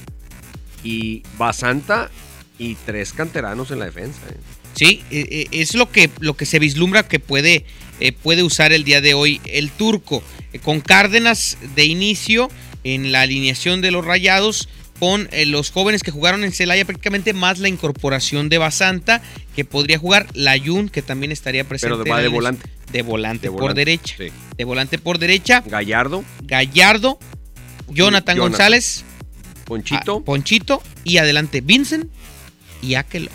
[0.85, 2.11] y Basanta
[2.59, 4.21] y tres canteranos en la defensa.
[4.29, 4.37] ¿eh?
[4.75, 7.65] Sí, es lo que, lo que se vislumbra que puede,
[8.01, 10.23] eh, puede usar el día de hoy el turco.
[10.53, 12.51] Eh, con Cárdenas de inicio
[12.85, 17.33] en la alineación de los rayados, con eh, los jóvenes que jugaron en Celaya prácticamente,
[17.33, 19.23] más la incorporación de Basanta,
[19.55, 21.97] que podría jugar Layun, que también estaría presente.
[22.03, 22.69] Pero va de volante.
[22.93, 24.17] De volante, por derecha.
[24.57, 25.63] De volante por derecha.
[25.67, 26.25] Gallardo.
[26.43, 27.19] Gallardo.
[27.89, 28.39] Jonathan, Jonathan.
[28.39, 29.05] González.
[29.65, 30.25] Ponchito.
[30.25, 30.83] Ponchito.
[31.05, 32.11] Y adelante Vincent
[32.81, 33.31] y Aquelo.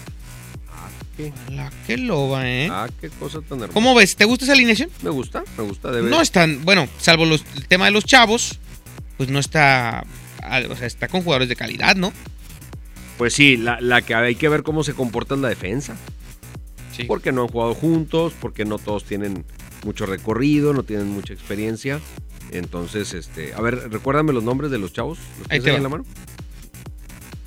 [1.51, 2.67] La que loba, ¿eh?
[2.71, 3.73] Ah, qué cosa tan hermosa.
[3.73, 4.15] ¿Cómo ves?
[4.15, 4.89] ¿Te gusta esa alineación?
[5.03, 6.09] Me gusta, me gusta de ver.
[6.11, 8.59] No están, bueno, salvo los- el tema de los chavos,
[9.17, 10.05] pues no está,
[10.69, 12.11] o sea, está con jugadores de calidad, ¿no?
[13.17, 15.95] Pues sí, la, la que hay que ver cómo se comporta es la defensa.
[17.07, 19.45] porque no han jugado juntos, porque no todos tienen
[19.83, 21.99] mucho recorrido, no tienen mucha experiencia.
[22.51, 25.17] Entonces, este, a ver, recuérdame los nombres de los chavos.
[25.39, 25.77] ¿Los Ahí te va.
[25.77, 26.05] en la mano?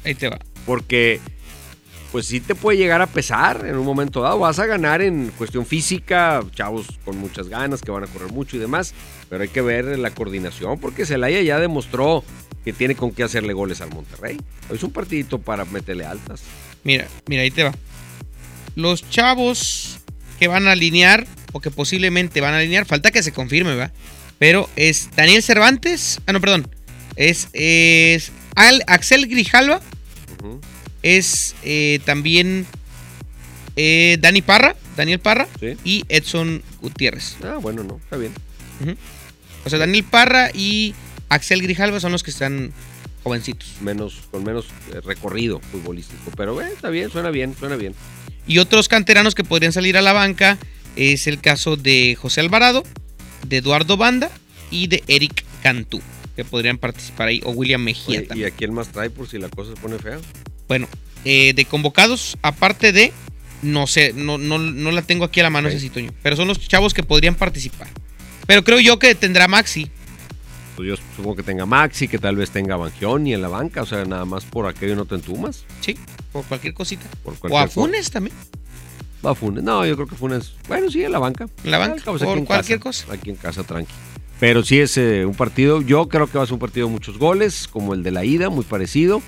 [0.04, 0.38] Ahí te va.
[0.66, 1.20] Porque,
[2.12, 4.38] pues sí te puede llegar a pesar en un momento dado.
[4.38, 8.56] Vas a ganar en cuestión física, chavos con muchas ganas, que van a correr mucho
[8.56, 8.94] y demás.
[9.28, 12.24] Pero hay que ver la coordinación, porque Celaya ya demostró
[12.64, 14.38] que tiene con qué hacerle goles al Monterrey.
[14.72, 16.42] Es un partidito para meterle altas.
[16.84, 17.72] Mira, mira, ahí te va.
[18.74, 19.98] Los chavos
[20.38, 23.90] que van a alinear o que posiblemente van a alinear, falta que se confirme, ¿va?
[24.38, 26.68] Pero es Daniel Cervantes, ah no, perdón,
[27.16, 29.80] es, es Al- Axel Grijalva,
[31.06, 32.66] es eh, también
[33.76, 35.46] eh, Dani Parra, Daniel Parra
[35.84, 37.36] y Edson Gutiérrez.
[37.44, 38.32] Ah, bueno, no, está bien.
[39.64, 40.94] O sea, Daniel Parra y
[41.28, 42.72] Axel Grijalva son los que están
[43.22, 43.68] jovencitos.
[43.82, 46.32] Menos, con menos eh, recorrido futbolístico.
[46.36, 47.94] Pero eh, está bien, suena bien, suena bien.
[48.48, 50.58] Y otros canteranos que podrían salir a la banca
[50.96, 52.82] es el caso de José Alvarado,
[53.46, 54.28] de Eduardo Banda
[54.72, 56.00] y de Eric Cantú,
[56.34, 58.40] que podrían participar ahí, o William Mejía Oye.
[58.40, 60.18] ¿Y a quién más trae por si la cosa se pone fea?
[60.68, 60.88] Bueno,
[61.24, 63.12] eh, de convocados, aparte de,
[63.62, 66.36] no sé, no, no, no la tengo aquí a la mano, ese sí, Toño, pero
[66.36, 67.88] son los chavos que podrían participar.
[68.46, 69.90] Pero creo yo que tendrá Maxi.
[70.76, 73.86] Pues yo supongo que tenga Maxi, que tal vez tenga Bangioni en la banca, o
[73.86, 75.64] sea, nada más por aquello no te entumas.
[75.80, 75.96] Sí,
[76.32, 77.06] por cualquier cosita.
[77.24, 78.36] Por O cualquier a Funes también.
[79.24, 79.64] Va a Funes.
[79.64, 80.52] No, yo creo que Funes.
[80.68, 81.46] Bueno, sí, en la banca.
[81.64, 83.92] En la banca, por aquí en cualquier casa, Aquí en casa, tranqui.
[84.38, 85.80] Pero sí es eh, un partido.
[85.80, 88.24] Yo creo que va a ser un partido de muchos goles, como el de la
[88.24, 89.22] ida, muy parecido.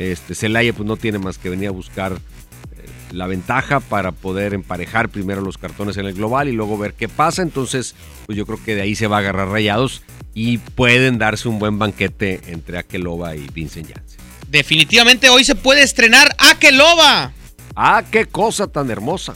[0.00, 4.54] Este Celaya, pues no tiene más que venir a buscar eh, la ventaja para poder
[4.54, 7.42] emparejar primero los cartones en el global y luego ver qué pasa.
[7.42, 7.94] Entonces,
[8.26, 11.58] pues yo creo que de ahí se va a agarrar rayados y pueden darse un
[11.58, 14.20] buen banquete entre Akeloba y Vincent Janssen.
[14.48, 17.32] Definitivamente hoy se puede estrenar Akeloba.
[17.76, 19.34] Ah, qué cosa tan hermosa.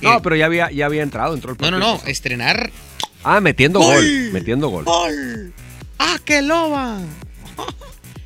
[0.00, 2.70] No, pero ya había, ya había entrado, entró el No, no, no, estrenar
[3.24, 3.94] Ah, metiendo ¡Gol!
[3.94, 4.84] gol, metiendo gol.
[4.84, 5.52] ¡Gol!
[5.98, 7.00] ¡Akeloba!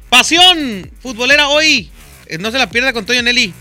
[0.09, 1.91] Pasión futbolera hoy.
[2.27, 3.53] Eh, No se la pierda con Toño Nelly.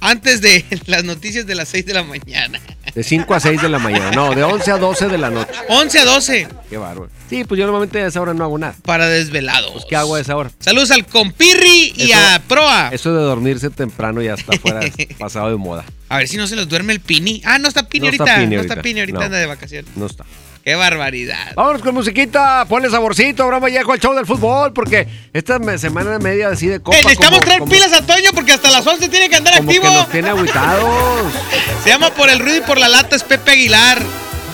[0.00, 2.60] Antes de las noticias de las 6 de la mañana.
[2.94, 4.10] De 5 a 6 de la mañana.
[4.12, 5.50] No, de 11 a 12 de la noche.
[5.68, 6.48] 11 a 12.
[6.68, 7.10] Qué bárbaro.
[7.30, 8.74] Sí, pues yo normalmente a esa hora no hago nada.
[8.82, 9.72] Para desvelados.
[9.72, 10.50] Pues, ¿qué hago a esa hora?
[10.60, 12.90] Saludos al compirri y Eso- a Proa.
[12.92, 14.80] Eso de dormirse temprano ya está fuera,
[15.18, 15.84] pasado de moda.
[16.10, 17.40] A ver si no se los duerme el Pini.
[17.44, 18.40] Ah, no está Pini No está ahorita.
[18.40, 18.74] Pini no ahorita.
[18.74, 19.24] está Pini ahorita, No.
[19.24, 19.90] anda de vacaciones.
[19.96, 20.24] No está.
[20.64, 21.52] Qué barbaridad.
[21.56, 26.22] Vámonos con musiquita, ponle saborcito, Abraham Vallejo al show del fútbol, porque esta semana y
[26.22, 26.96] media así de copa.
[26.96, 29.56] Eh, necesitamos como- traer como- pilas a Toño porque hasta las 11 tiene que andar
[29.58, 29.84] Como activo.
[29.86, 31.32] que nos tiene agüitados.
[31.84, 34.00] Se llama Por el ruido y por la lata, es Pepe Aguilar.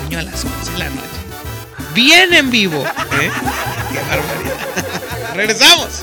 [0.05, 1.07] Toño a las 11 de la noche.
[1.95, 2.85] Bien en vivo.
[2.85, 3.31] ¿eh?
[3.93, 5.35] Qué barbaridad.
[5.37, 6.03] Regresamos.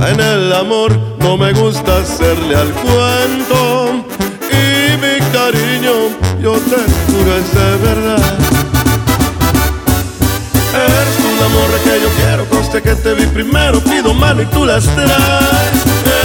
[0.00, 4.04] En el amor no me gusta hacerle al cuento
[4.48, 5.92] y mi cariño
[6.40, 6.76] yo te
[7.06, 8.38] juro es de verdad.
[10.72, 14.46] Eres tú la morra que yo quiero, conste que te vi primero, pido mano y
[14.46, 15.10] tú las traes.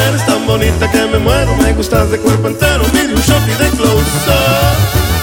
[0.07, 3.63] Eres tan bonita que me muero, me gustas de cuerpo entero, pide un shot y
[3.63, 4.03] de close.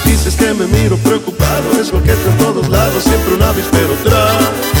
[0.03, 4.80] Dices que me miro preocupado, es coqueto en todos lados, siempre un avispero tras.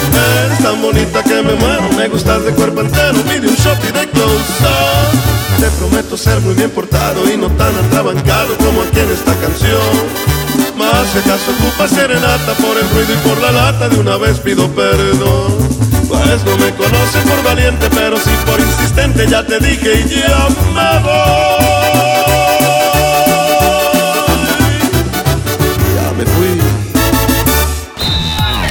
[2.01, 4.43] Me gustas de cuerpo entero, pide un shot y de close.
[5.59, 9.93] Te prometo ser muy bien portado y no tan atrabancado como aquí en esta canción.
[10.77, 14.39] Más si acaso ocupa serenata por el ruido y por la lata, de una vez
[14.39, 15.69] pido perdón.
[16.07, 20.47] Pues no me conoce por valiente, pero sí por insistente, ya te dije y ya
[20.73, 22.10] me voy.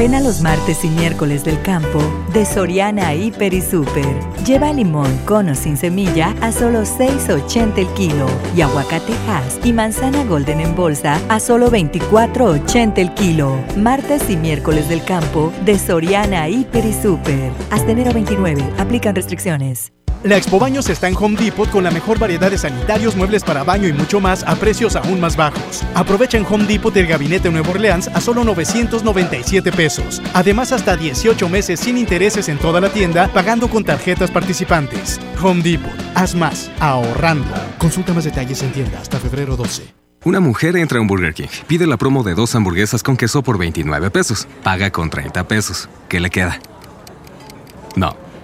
[0.00, 2.00] Ven a los martes y miércoles del campo
[2.32, 4.18] de Soriana Hiper y Super.
[4.46, 8.26] Lleva limón con o sin semilla a solo 6.80 el kilo
[8.56, 13.62] y aguacate Hass y manzana Golden en bolsa a solo 24.80 el kilo.
[13.76, 17.52] Martes y miércoles del campo de Soriana Hiper y Super.
[17.70, 18.64] Hasta enero 29.
[18.78, 19.92] Aplican restricciones.
[20.22, 23.64] La Expo Baños está en Home Depot con la mejor variedad de sanitarios, muebles para
[23.64, 25.82] baño y mucho más a precios aún más bajos.
[25.94, 30.20] Aprovecha en Home Depot el gabinete Nuevo Orleans a solo 997 pesos.
[30.34, 35.18] Además, hasta 18 meses sin intereses en toda la tienda, pagando con tarjetas participantes.
[35.42, 37.48] Home Depot, haz más, ahorrando.
[37.78, 39.94] Consulta más detalles en tienda hasta febrero 12.
[40.24, 43.42] Una mujer entra a un Burger King, pide la promo de dos hamburguesas con queso
[43.42, 45.88] por 29 pesos, paga con 30 pesos.
[46.10, 46.60] ¿Qué le queda?
[47.96, 48.14] No,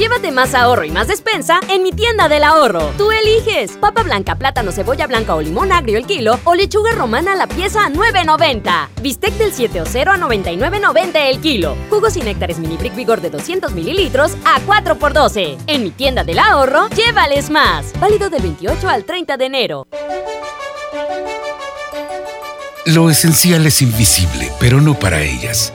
[0.00, 2.90] Llévate más ahorro y más despensa en mi tienda del ahorro.
[2.96, 7.34] Tú eliges papa blanca, plátano, cebolla blanca o limón agrio el kilo o lechuga romana
[7.34, 8.88] la pieza a 9.90.
[9.02, 11.76] Bistec del 7 o 0 a 99.90 el kilo.
[11.90, 15.58] Jugos y néctares mini brick vigor de 200 mililitros a 4 por 12.
[15.66, 17.92] En mi tienda del ahorro, llévales más.
[18.00, 19.86] Válido del 28 al 30 de enero.
[22.86, 25.74] Lo esencial es invisible, pero no para ellas.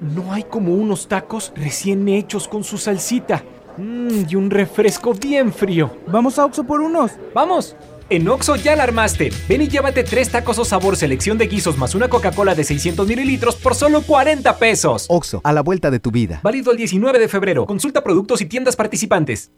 [0.00, 3.42] No hay como unos tacos recién hechos con su salsita.
[3.76, 5.96] Mmm, y un refresco bien frío.
[6.06, 7.12] ¿Vamos a Oxo por unos?
[7.34, 7.74] ¡Vamos!
[8.10, 9.30] En Oxo ya la armaste.
[9.48, 13.06] Ven y llévate tres tacos o sabor selección de guisos más una Coca-Cola de 600
[13.06, 15.04] mililitros por solo 40 pesos.
[15.08, 16.40] Oxo, a la vuelta de tu vida.
[16.42, 17.66] Válido el 19 de febrero.
[17.66, 19.50] Consulta productos y tiendas participantes.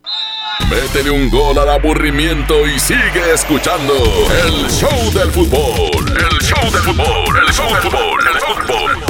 [0.68, 6.08] Métele un gol al aburrimiento y sigue escuchando el Show del Fútbol.
[6.08, 7.36] El Show del Fútbol.
[7.46, 8.20] El Show del Fútbol.
[8.34, 9.09] El fútbol.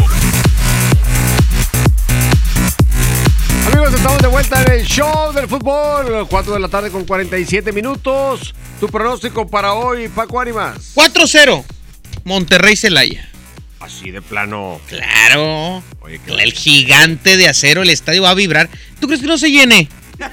[3.90, 6.28] Amigos, estamos de vuelta en el show del fútbol.
[6.28, 8.54] 4 de la tarde con 47 minutos.
[8.78, 10.94] Tu pronóstico para hoy, Paco Ánimas.
[10.94, 11.64] 4-0.
[12.22, 13.28] Monterrey Celaya.
[13.80, 14.80] Así de plano.
[14.86, 15.82] Claro.
[16.02, 18.68] Oye, el gigante de acero, el estadio va a vibrar.
[19.00, 19.88] ¿Tú crees que no se llene?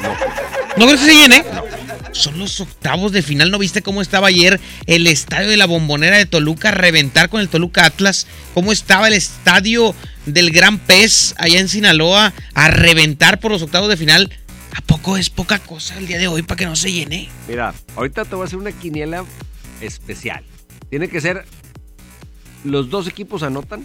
[0.00, 0.14] No.
[0.76, 1.44] ¿No crees que se llene?
[2.12, 3.50] Son los octavos de final.
[3.50, 7.40] ¿No viste cómo estaba ayer el estadio de la bombonera de Toluca a reventar con
[7.40, 8.26] el Toluca Atlas?
[8.54, 9.94] ¿Cómo estaba el estadio
[10.26, 14.30] del Gran Pez allá en Sinaloa a reventar por los octavos de final?
[14.74, 17.28] ¿A poco es poca cosa el día de hoy para que no se llene?
[17.48, 19.24] Mira, ahorita te voy a hacer una quiniela
[19.80, 20.44] especial.
[20.90, 21.44] Tiene que ser.
[22.64, 23.84] ¿Los dos equipos anotan?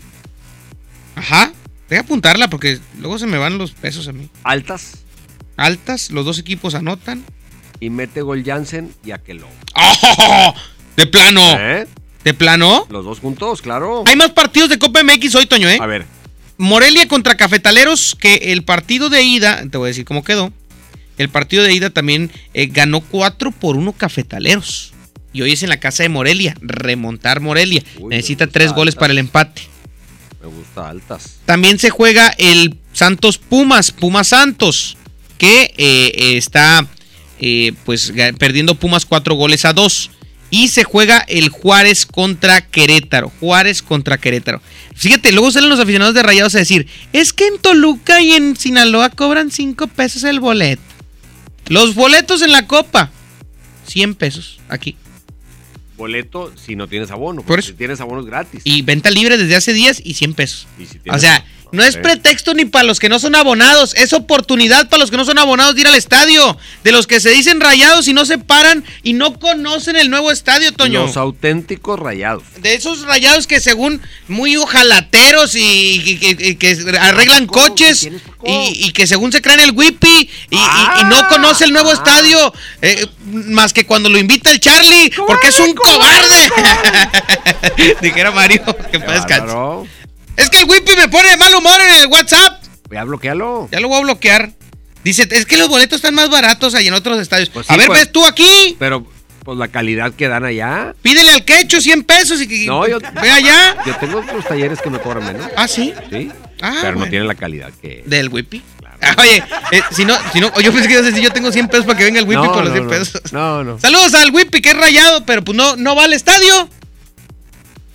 [1.15, 1.53] Ajá.
[1.89, 4.29] Voy a apuntarla porque luego se me van los pesos a mí.
[4.43, 5.03] ¿Altas?
[5.57, 7.23] Altas, los dos equipos anotan.
[7.79, 9.47] Y mete gol Jansen y Aquelo.
[9.75, 10.53] ¡Oh!
[10.95, 11.41] ¡De plano!
[11.59, 11.87] ¿Eh?
[12.23, 12.87] ¿De plano?
[12.89, 14.03] Los dos juntos, claro.
[14.07, 15.77] Hay más partidos de Copa MX hoy, Toño, ¿eh?
[15.81, 16.05] A ver.
[16.57, 20.53] Morelia contra Cafetaleros, que el partido de ida, te voy a decir cómo quedó.
[21.17, 24.93] El partido de ida también eh, ganó 4 por 1 Cafetaleros.
[25.33, 27.83] Y hoy es en la casa de Morelia, remontar Morelia.
[28.07, 29.63] Necesita tres goles para el empate.
[30.41, 31.39] Me gusta altas.
[31.45, 34.97] También se juega el Santos Pumas, Pumas Santos,
[35.37, 36.87] que eh, está
[37.39, 40.11] eh, pues perdiendo Pumas cuatro goles a dos.
[40.49, 43.31] Y se juega el Juárez contra Querétaro.
[43.39, 44.61] Juárez contra Querétaro.
[44.93, 48.55] Fíjate, luego salen los aficionados de Rayados a decir, es que en Toluca y en
[48.55, 50.83] Sinaloa cobran 5 pesos el boleto.
[51.67, 53.09] Los boletos en la copa,
[53.87, 54.95] 100 pesos aquí.
[55.97, 57.41] Boleto si no tienes abono.
[57.43, 57.69] Por eso.
[57.69, 58.61] Si tienes abono es gratis.
[58.63, 60.67] Y venta libre desde hace días y 100 pesos.
[60.77, 64.13] Y si O sea, no es pretexto ni para los que no son abonados, es
[64.13, 66.57] oportunidad para los que no son abonados de ir al estadio.
[66.83, 70.31] De los que se dicen rayados y no se paran y no conocen el nuevo
[70.31, 71.05] estadio, Toño.
[71.05, 72.43] Los auténticos rayados.
[72.61, 78.03] De esos rayados que según muy ojalateros y, y- y- y que arreglan coches
[78.45, 80.59] y, y que según se creen el wipi y, y-
[81.01, 85.47] y no conoce el nuevo estadio eh, más que cuando lo invita el Charlie porque
[85.47, 86.51] es un cobarde.
[88.01, 89.25] Dijera Mario, que paz.
[90.37, 92.63] Es que el wipi me pone de mal humor en el WhatsApp.
[92.91, 93.69] Ya bloquealo.
[93.71, 94.51] Ya lo voy a bloquear.
[95.03, 97.49] Dice, es que los boletos están más baratos ahí en otros estadios.
[97.49, 97.99] Pues sí, a ver, pues.
[97.99, 98.75] ves tú aquí.
[98.79, 99.05] Pero,
[99.43, 100.95] pues la calidad que dan allá.
[101.01, 102.99] Pídele al quecho 100 pesos y que No, yo.
[103.21, 103.75] ve allá.
[103.85, 105.45] Yo tengo otros talleres que me cobran menos.
[105.57, 105.93] Ah, sí.
[106.09, 106.31] Sí.
[106.61, 108.03] Ah, pero no tienen la calidad que.
[108.05, 108.63] Del Whippy.
[109.01, 111.51] Ah, oye, eh, si no, si no, yo pensé que ibas a decir, yo tengo
[111.51, 112.89] 100 pesos para que venga el Whippy No, por los no, 100 no.
[112.89, 113.33] pesos.
[113.33, 113.77] No, no.
[113.79, 116.69] Saludos al Whippy que es rayado, pero pues no, no va al estadio.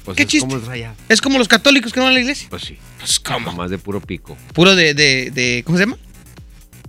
[0.09, 0.49] Pues ¿Qué es chiste?
[0.49, 0.73] como
[1.11, 2.47] es como los católicos que no van a la iglesia.
[2.49, 2.79] Pues sí.
[2.99, 3.53] Pues cómo.
[3.53, 4.39] Más de puro pico.
[4.55, 5.99] Puro de, de, de, ¿cómo se llama?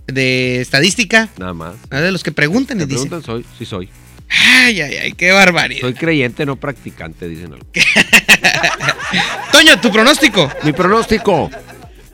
[0.06, 1.28] De estadística.
[1.36, 1.74] Nada más.
[1.90, 3.08] Ah, De los que preguntan y dicen.
[3.08, 3.90] preguntan, soy, sí soy.
[4.30, 5.82] Ay, ay, ay, qué barbaridad.
[5.82, 7.66] Soy creyente, no practicante, dicen algo.
[9.52, 10.50] Toño, tu pronóstico.
[10.62, 11.50] Mi pronóstico.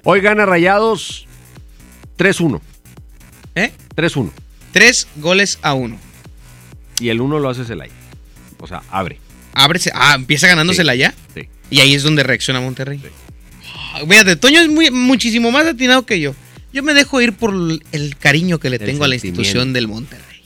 [0.03, 1.27] Hoy gana Rayados
[2.19, 2.61] 3-1.
[3.55, 3.73] ¿Eh?
[3.95, 4.31] 3-1.
[4.73, 5.99] Tres goles a uno.
[6.99, 7.93] Y el 1 lo hace Celaya.
[8.59, 9.21] O sea, abre.
[9.57, 9.91] Ábrese.
[9.95, 11.15] Ah, empieza ganándosela ya.
[11.35, 11.49] Sí.
[11.71, 13.01] Y ahí es donde reacciona Monterrey.
[13.95, 16.35] Ah, Fíjate, Toño es muy, muchísimo más atinado que yo.
[16.73, 17.55] Yo me dejo ir por
[17.93, 20.43] el cariño que le tengo a la institución del Monterrey.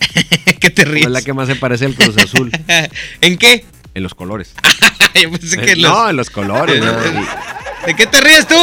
[0.60, 1.06] ¿Qué te ríes?
[1.06, 2.50] Es la que más se parece al Cruz Azul.
[3.20, 3.64] ¿En qué?
[3.94, 4.54] En los colores.
[5.22, 6.82] Yo pensé que los- No, en los colores.
[6.82, 6.92] ¿no?
[7.86, 8.54] ¿De qué te ríes tú?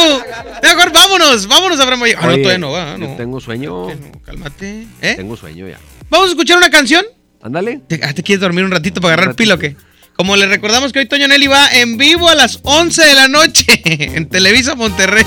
[0.62, 2.02] Mejor vámonos, vámonos, Abraham.
[2.16, 3.16] Ah, no, Oye, todavía no va, yo no.
[3.16, 3.86] tengo sueño.
[4.24, 4.86] Cálmate.
[5.00, 5.14] ¿Eh?
[5.16, 5.78] Tengo sueño ya.
[6.10, 7.04] ¿Vamos a escuchar una canción?
[7.42, 7.80] Ándale.
[7.88, 9.76] ¿Te, ah, ¿te quieres dormir un ratito para agarrar pila o qué?
[10.16, 13.28] Como le recordamos que hoy Toño Nelly va en vivo a las 11 de la
[13.28, 15.24] noche en Televisa Monterrey.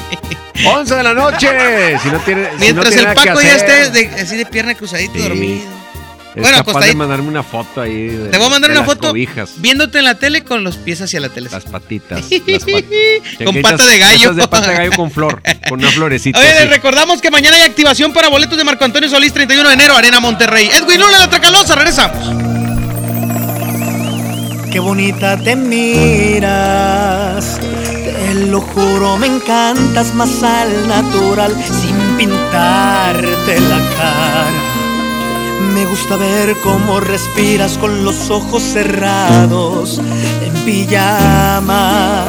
[0.65, 1.49] 11 de la noche.
[2.01, 4.75] Si no tiene, si no Mientras tiene el Paco ya esté de- así de pierna
[4.75, 5.19] cruzadito Sí.
[5.21, 5.84] dormido.
[6.35, 6.97] Es Bueno, capaz de acostadito.
[6.97, 8.07] mandarme una foto ahí.
[8.07, 10.63] de- Te voy a mandar de una las foto cobijas, viéndote en la tele con
[10.63, 11.49] los pies hacia la tele.
[11.51, 12.21] las patitas.
[12.47, 12.85] las pat-
[13.45, 14.33] Con pata de gallo.
[14.33, 15.41] de pata de gallo con flor.
[15.69, 16.39] Con una florecita.
[16.39, 19.73] Oye, les recordamos que mañana hay activación para boletos de Marco Antonio Solís, 31 de
[19.75, 20.69] enero, Arena Monterrey.
[20.73, 22.17] Edwin Luna, la Tracalosa, regresamos.
[24.71, 33.77] Qué bonita te miras, te lo juro, me encantas más al natural, sin pintarte la
[33.97, 34.74] cara.
[35.73, 39.99] Me gusta ver cómo respiras con los ojos cerrados,
[40.43, 42.25] en pijama.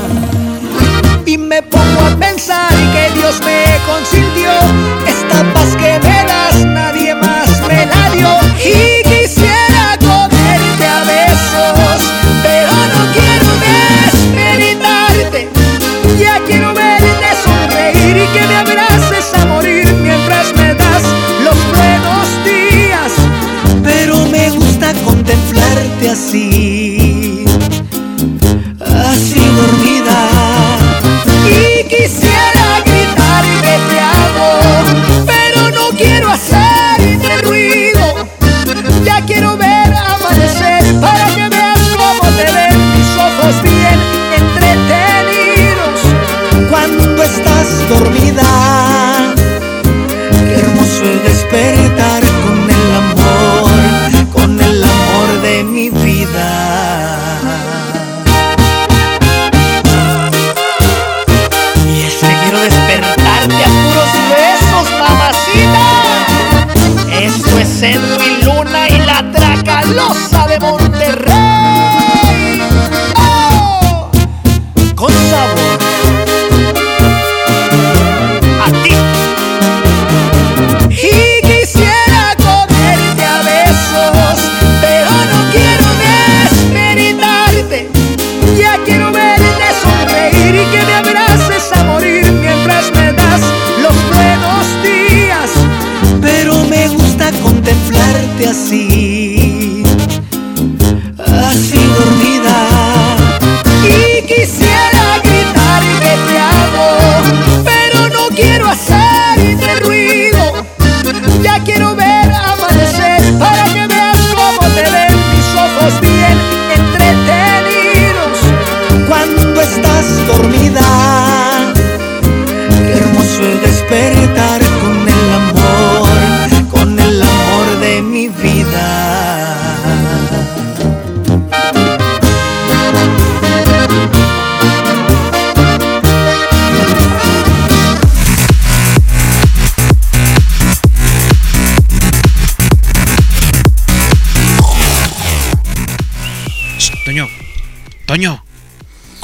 [1.24, 4.50] Y me pongo a pensar que Dios me consintió,
[5.06, 9.05] esta paz que me das nadie más me la dio.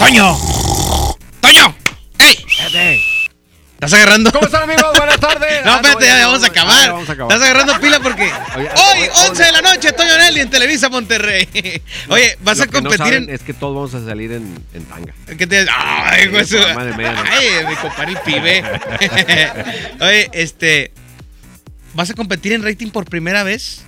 [0.03, 0.37] ¡Coño!
[1.41, 1.75] ¡Toño!
[2.19, 3.01] ¡Ey!
[3.75, 4.33] ¿Estás agarrando?
[4.33, 4.87] ¿Cómo están, amigos?
[4.99, 5.49] Buenas tardes.
[5.65, 6.91] No, Ah, espérate, ya, vamos a acabar.
[6.91, 7.33] vamos a acabar.
[7.33, 8.25] Estás agarrando pila porque
[8.57, 11.49] Oye, hoy, oye, 11 de la noche, Toño Nelly en Televisa Monterrey.
[12.09, 13.31] Oye, vas Lo a que no competir saben en.
[13.31, 15.15] Es que todos vamos a salir en, en tanga.
[15.39, 15.67] ¿Qué te...
[15.71, 16.57] Ay, güey, Sí.
[16.59, 18.65] Ay, mi compadre el pibe.
[20.01, 20.93] Oye, este.
[21.95, 23.83] ¿Vas a competir en rating por primera vez?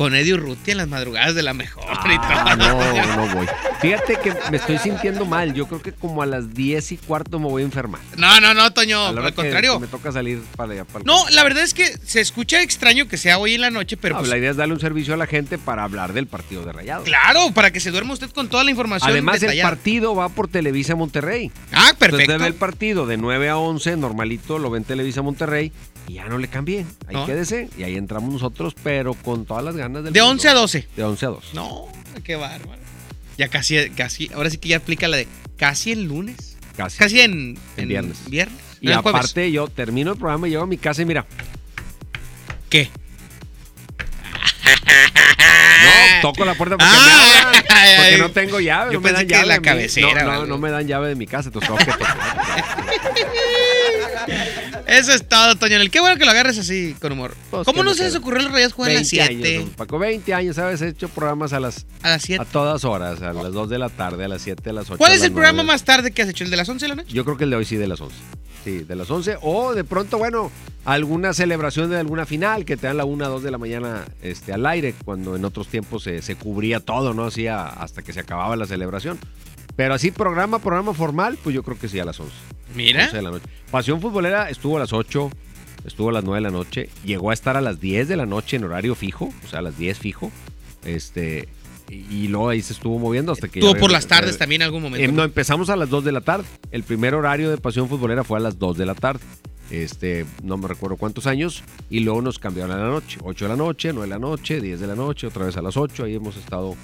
[0.00, 2.66] Con Eddie Urruti en las madrugadas de la mejor y Ah, todo.
[2.66, 3.46] no, no voy.
[3.82, 5.52] Fíjate que me estoy sintiendo mal.
[5.52, 8.00] Yo creo que como a las 10 y cuarto me voy a enfermar.
[8.16, 9.08] No, no, no, Toño.
[9.08, 9.78] Al contrario.
[9.78, 10.84] me toca salir para allá.
[10.86, 13.68] Para el No, la verdad es que se escucha extraño que sea hoy en la
[13.68, 16.14] noche, pero No, pues, la idea es darle un servicio a la gente para hablar
[16.14, 17.04] del partido de Rayados.
[17.04, 20.48] claro, para que se duerma usted con toda la información Además, el partido va por
[20.48, 21.52] Televisa Monterrey.
[21.72, 22.38] Ah, perfecto.
[22.38, 25.72] ve el partido de 9 a 11, normalito, lo ven Televisa Monterrey
[26.10, 26.86] y ya no le cambien.
[27.06, 27.26] Ahí No.
[27.26, 30.32] quédese y ahí entramos nosotros, pero con todas las ganas del De mundo.
[30.32, 30.88] 11 a 12.
[30.96, 31.44] De 11 a 2.
[31.54, 31.86] No,
[32.24, 32.80] qué bárbaro.
[33.38, 36.56] Ya casi, casi, ahora sí que ya aplica la de casi el lunes.
[36.76, 36.98] Casi.
[36.98, 38.18] Casi en, En viernes.
[38.28, 38.58] Viernes.
[38.80, 39.18] Y No, en jueves.
[39.20, 41.26] aparte, yo termino el programa y llego a mi casa y mira.
[42.68, 42.88] ¿Qué?
[46.22, 48.20] No, toco la puerta porque me Ah, abran, ay, Porque ay.
[48.20, 48.92] no tengo llave.
[48.92, 51.26] Yo no me dan llave la cabecera No, no, no me dan llave de mi
[51.26, 51.48] casa.
[51.48, 52.04] Entonces tengo que.
[54.86, 55.78] Eso es todo, Toño.
[55.90, 57.34] Qué bueno que lo agarres así, con humor.
[57.50, 59.56] Pues, ¿Cómo ¿qué no me se les ocurrió los rayas juegan a las 20 7?
[59.58, 60.82] años, Paco, 20 años, ¿sabes?
[60.82, 62.42] He hecho programas a las, A las 7.
[62.42, 64.98] a todas horas, a las 2 de la tarde, a las 7, a las 8.
[64.98, 65.72] ¿Cuál es el programa 9.
[65.72, 66.44] más tarde que has hecho?
[66.44, 67.12] ¿El de las 11 de la noche?
[67.12, 68.16] Yo creo que el de hoy sí de las 11.
[68.64, 69.38] Sí, de las 11.
[69.42, 70.50] O de pronto, bueno,
[70.84, 74.52] alguna celebración de alguna final que te dan la 1 2 de la mañana este,
[74.52, 77.24] al aire, cuando en otros tiempos se, se cubría todo, ¿no?
[77.24, 79.18] Así a- hasta que se acababa la celebración.
[79.76, 82.32] Pero así, programa, programa formal, pues yo creo que sí a las 11.
[82.74, 83.04] Mira.
[83.04, 83.46] 11 de la noche.
[83.70, 85.30] Pasión Futbolera estuvo a las 8,
[85.86, 88.26] estuvo a las 9 de la noche, llegó a estar a las 10 de la
[88.26, 90.30] noche en horario fijo, o sea, a las 10 fijo.
[90.84, 91.48] Este,
[91.90, 93.60] y, luego ahí se estuvo moviendo hasta que...
[93.60, 95.04] ya Tuvo por las tardes también en algún momento.
[95.04, 96.44] eh, no, empezamos a las 2 de la tarde.
[96.70, 99.20] El primer horario de Pasión Futbolera fue a las 2 de la tarde.
[99.70, 101.62] Este, no me recuerdo cuántos años.
[101.90, 103.18] Y luego nos cambiaron a la noche.
[103.22, 105.62] 8 de la noche, 9 de la noche, 10 de la noche, otra vez a
[105.62, 106.04] las 8.
[106.04, 106.76] Ahí hemos estado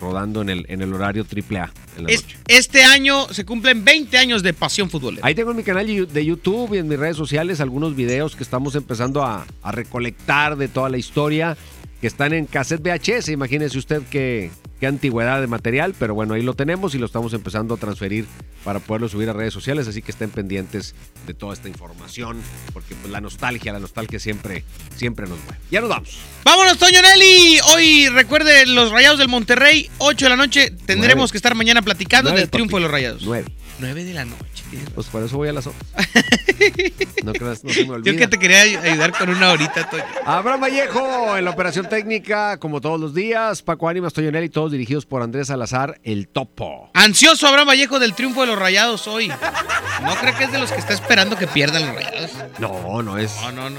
[0.00, 2.36] rodando en el, en el horario AAA en la Es- noche.
[2.48, 5.26] este año se cumplen 20 años de pasión futbolera.
[5.26, 8.42] Ahí tengo en mi canal de YouTube y en mis redes sociales algunos videos que
[8.42, 11.54] estamos empezando a, a recolectar de toda la historia,
[12.00, 13.28] que están en cassette VHS.
[13.28, 17.34] Imagínese usted qué, qué antigüedad de material, pero bueno, ahí lo tenemos y lo estamos
[17.34, 18.26] empezando a transferir
[18.64, 20.94] para poderlo subir a redes sociales, así que estén pendientes
[21.26, 22.40] de toda esta información,
[22.72, 24.64] porque pues, la nostalgia, la nostalgia siempre,
[24.96, 25.58] siempre nos mueve.
[25.70, 26.18] Ya nos vamos.
[26.44, 27.58] Vámonos, Toño Nelly.
[27.74, 30.70] Hoy recuerde los Rayados del Monterrey, 8 de la noche.
[30.86, 33.22] Tendremos que estar mañana platicando del triunfo de los Rayados.
[33.24, 33.46] 9.
[33.80, 34.64] 9 de la noche.
[34.94, 35.76] Pues por eso voy a las 8.
[37.24, 38.12] No creas, no se me olvida.
[38.12, 40.02] Yo que te quería ay- ayudar con una horita, Toño.
[40.24, 43.62] Abraham Vallejo en la operación técnica, como todos los días.
[43.62, 46.90] Paco Ánimas, Toyonel y todos dirigidos por Andrés Salazar, el topo.
[46.94, 49.28] Ansioso Abraham Vallejo del triunfo de los Rayados hoy.
[49.28, 52.30] No cree que es de los que está esperando que pierdan los Rayados.
[52.58, 53.34] No, no es.
[53.42, 53.78] No, no, no.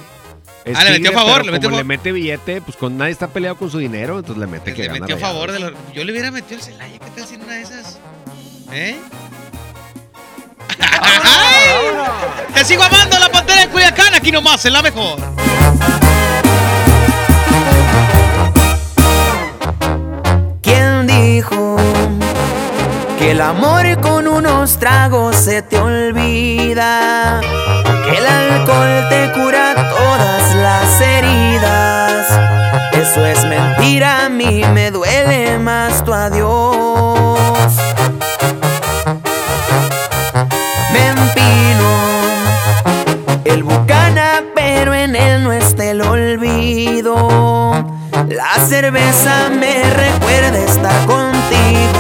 [0.66, 1.97] es Ah, le metió a favor, le metió como a le favor.
[1.97, 4.88] mete billete, pues con nadie está peleado con su dinero, entonces le mete que Le
[4.89, 5.74] gana metió a favor de los.
[5.93, 6.99] Yo le hubiera metido el Celaya.
[6.99, 7.99] ¿Qué tal si una de esas?
[8.72, 8.95] ¿Eh?
[12.54, 15.18] Te sigo amando la pantera de Culiacán, aquí nomás, en la mejor.
[20.62, 21.78] ¿Quién dijo
[23.18, 27.42] que el amor con unos tragos se te olvida?
[28.06, 32.28] Que el alcohol te cura todas las heridas.
[32.94, 36.71] Eso es mentira, a mí me duele más tu adiós.
[48.82, 51.92] Cerveza me recuerda estar contigo.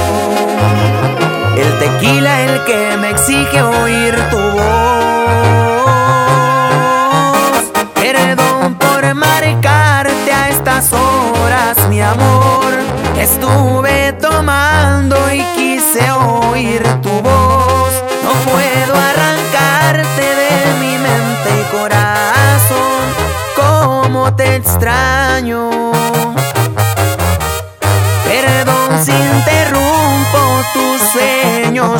[1.55, 4.15] El tequila el que me exige oír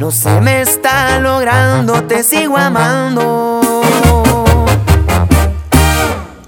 [0.00, 3.60] No se me está logrando, te sigo amando.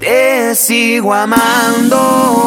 [0.01, 2.47] Te sigo amando.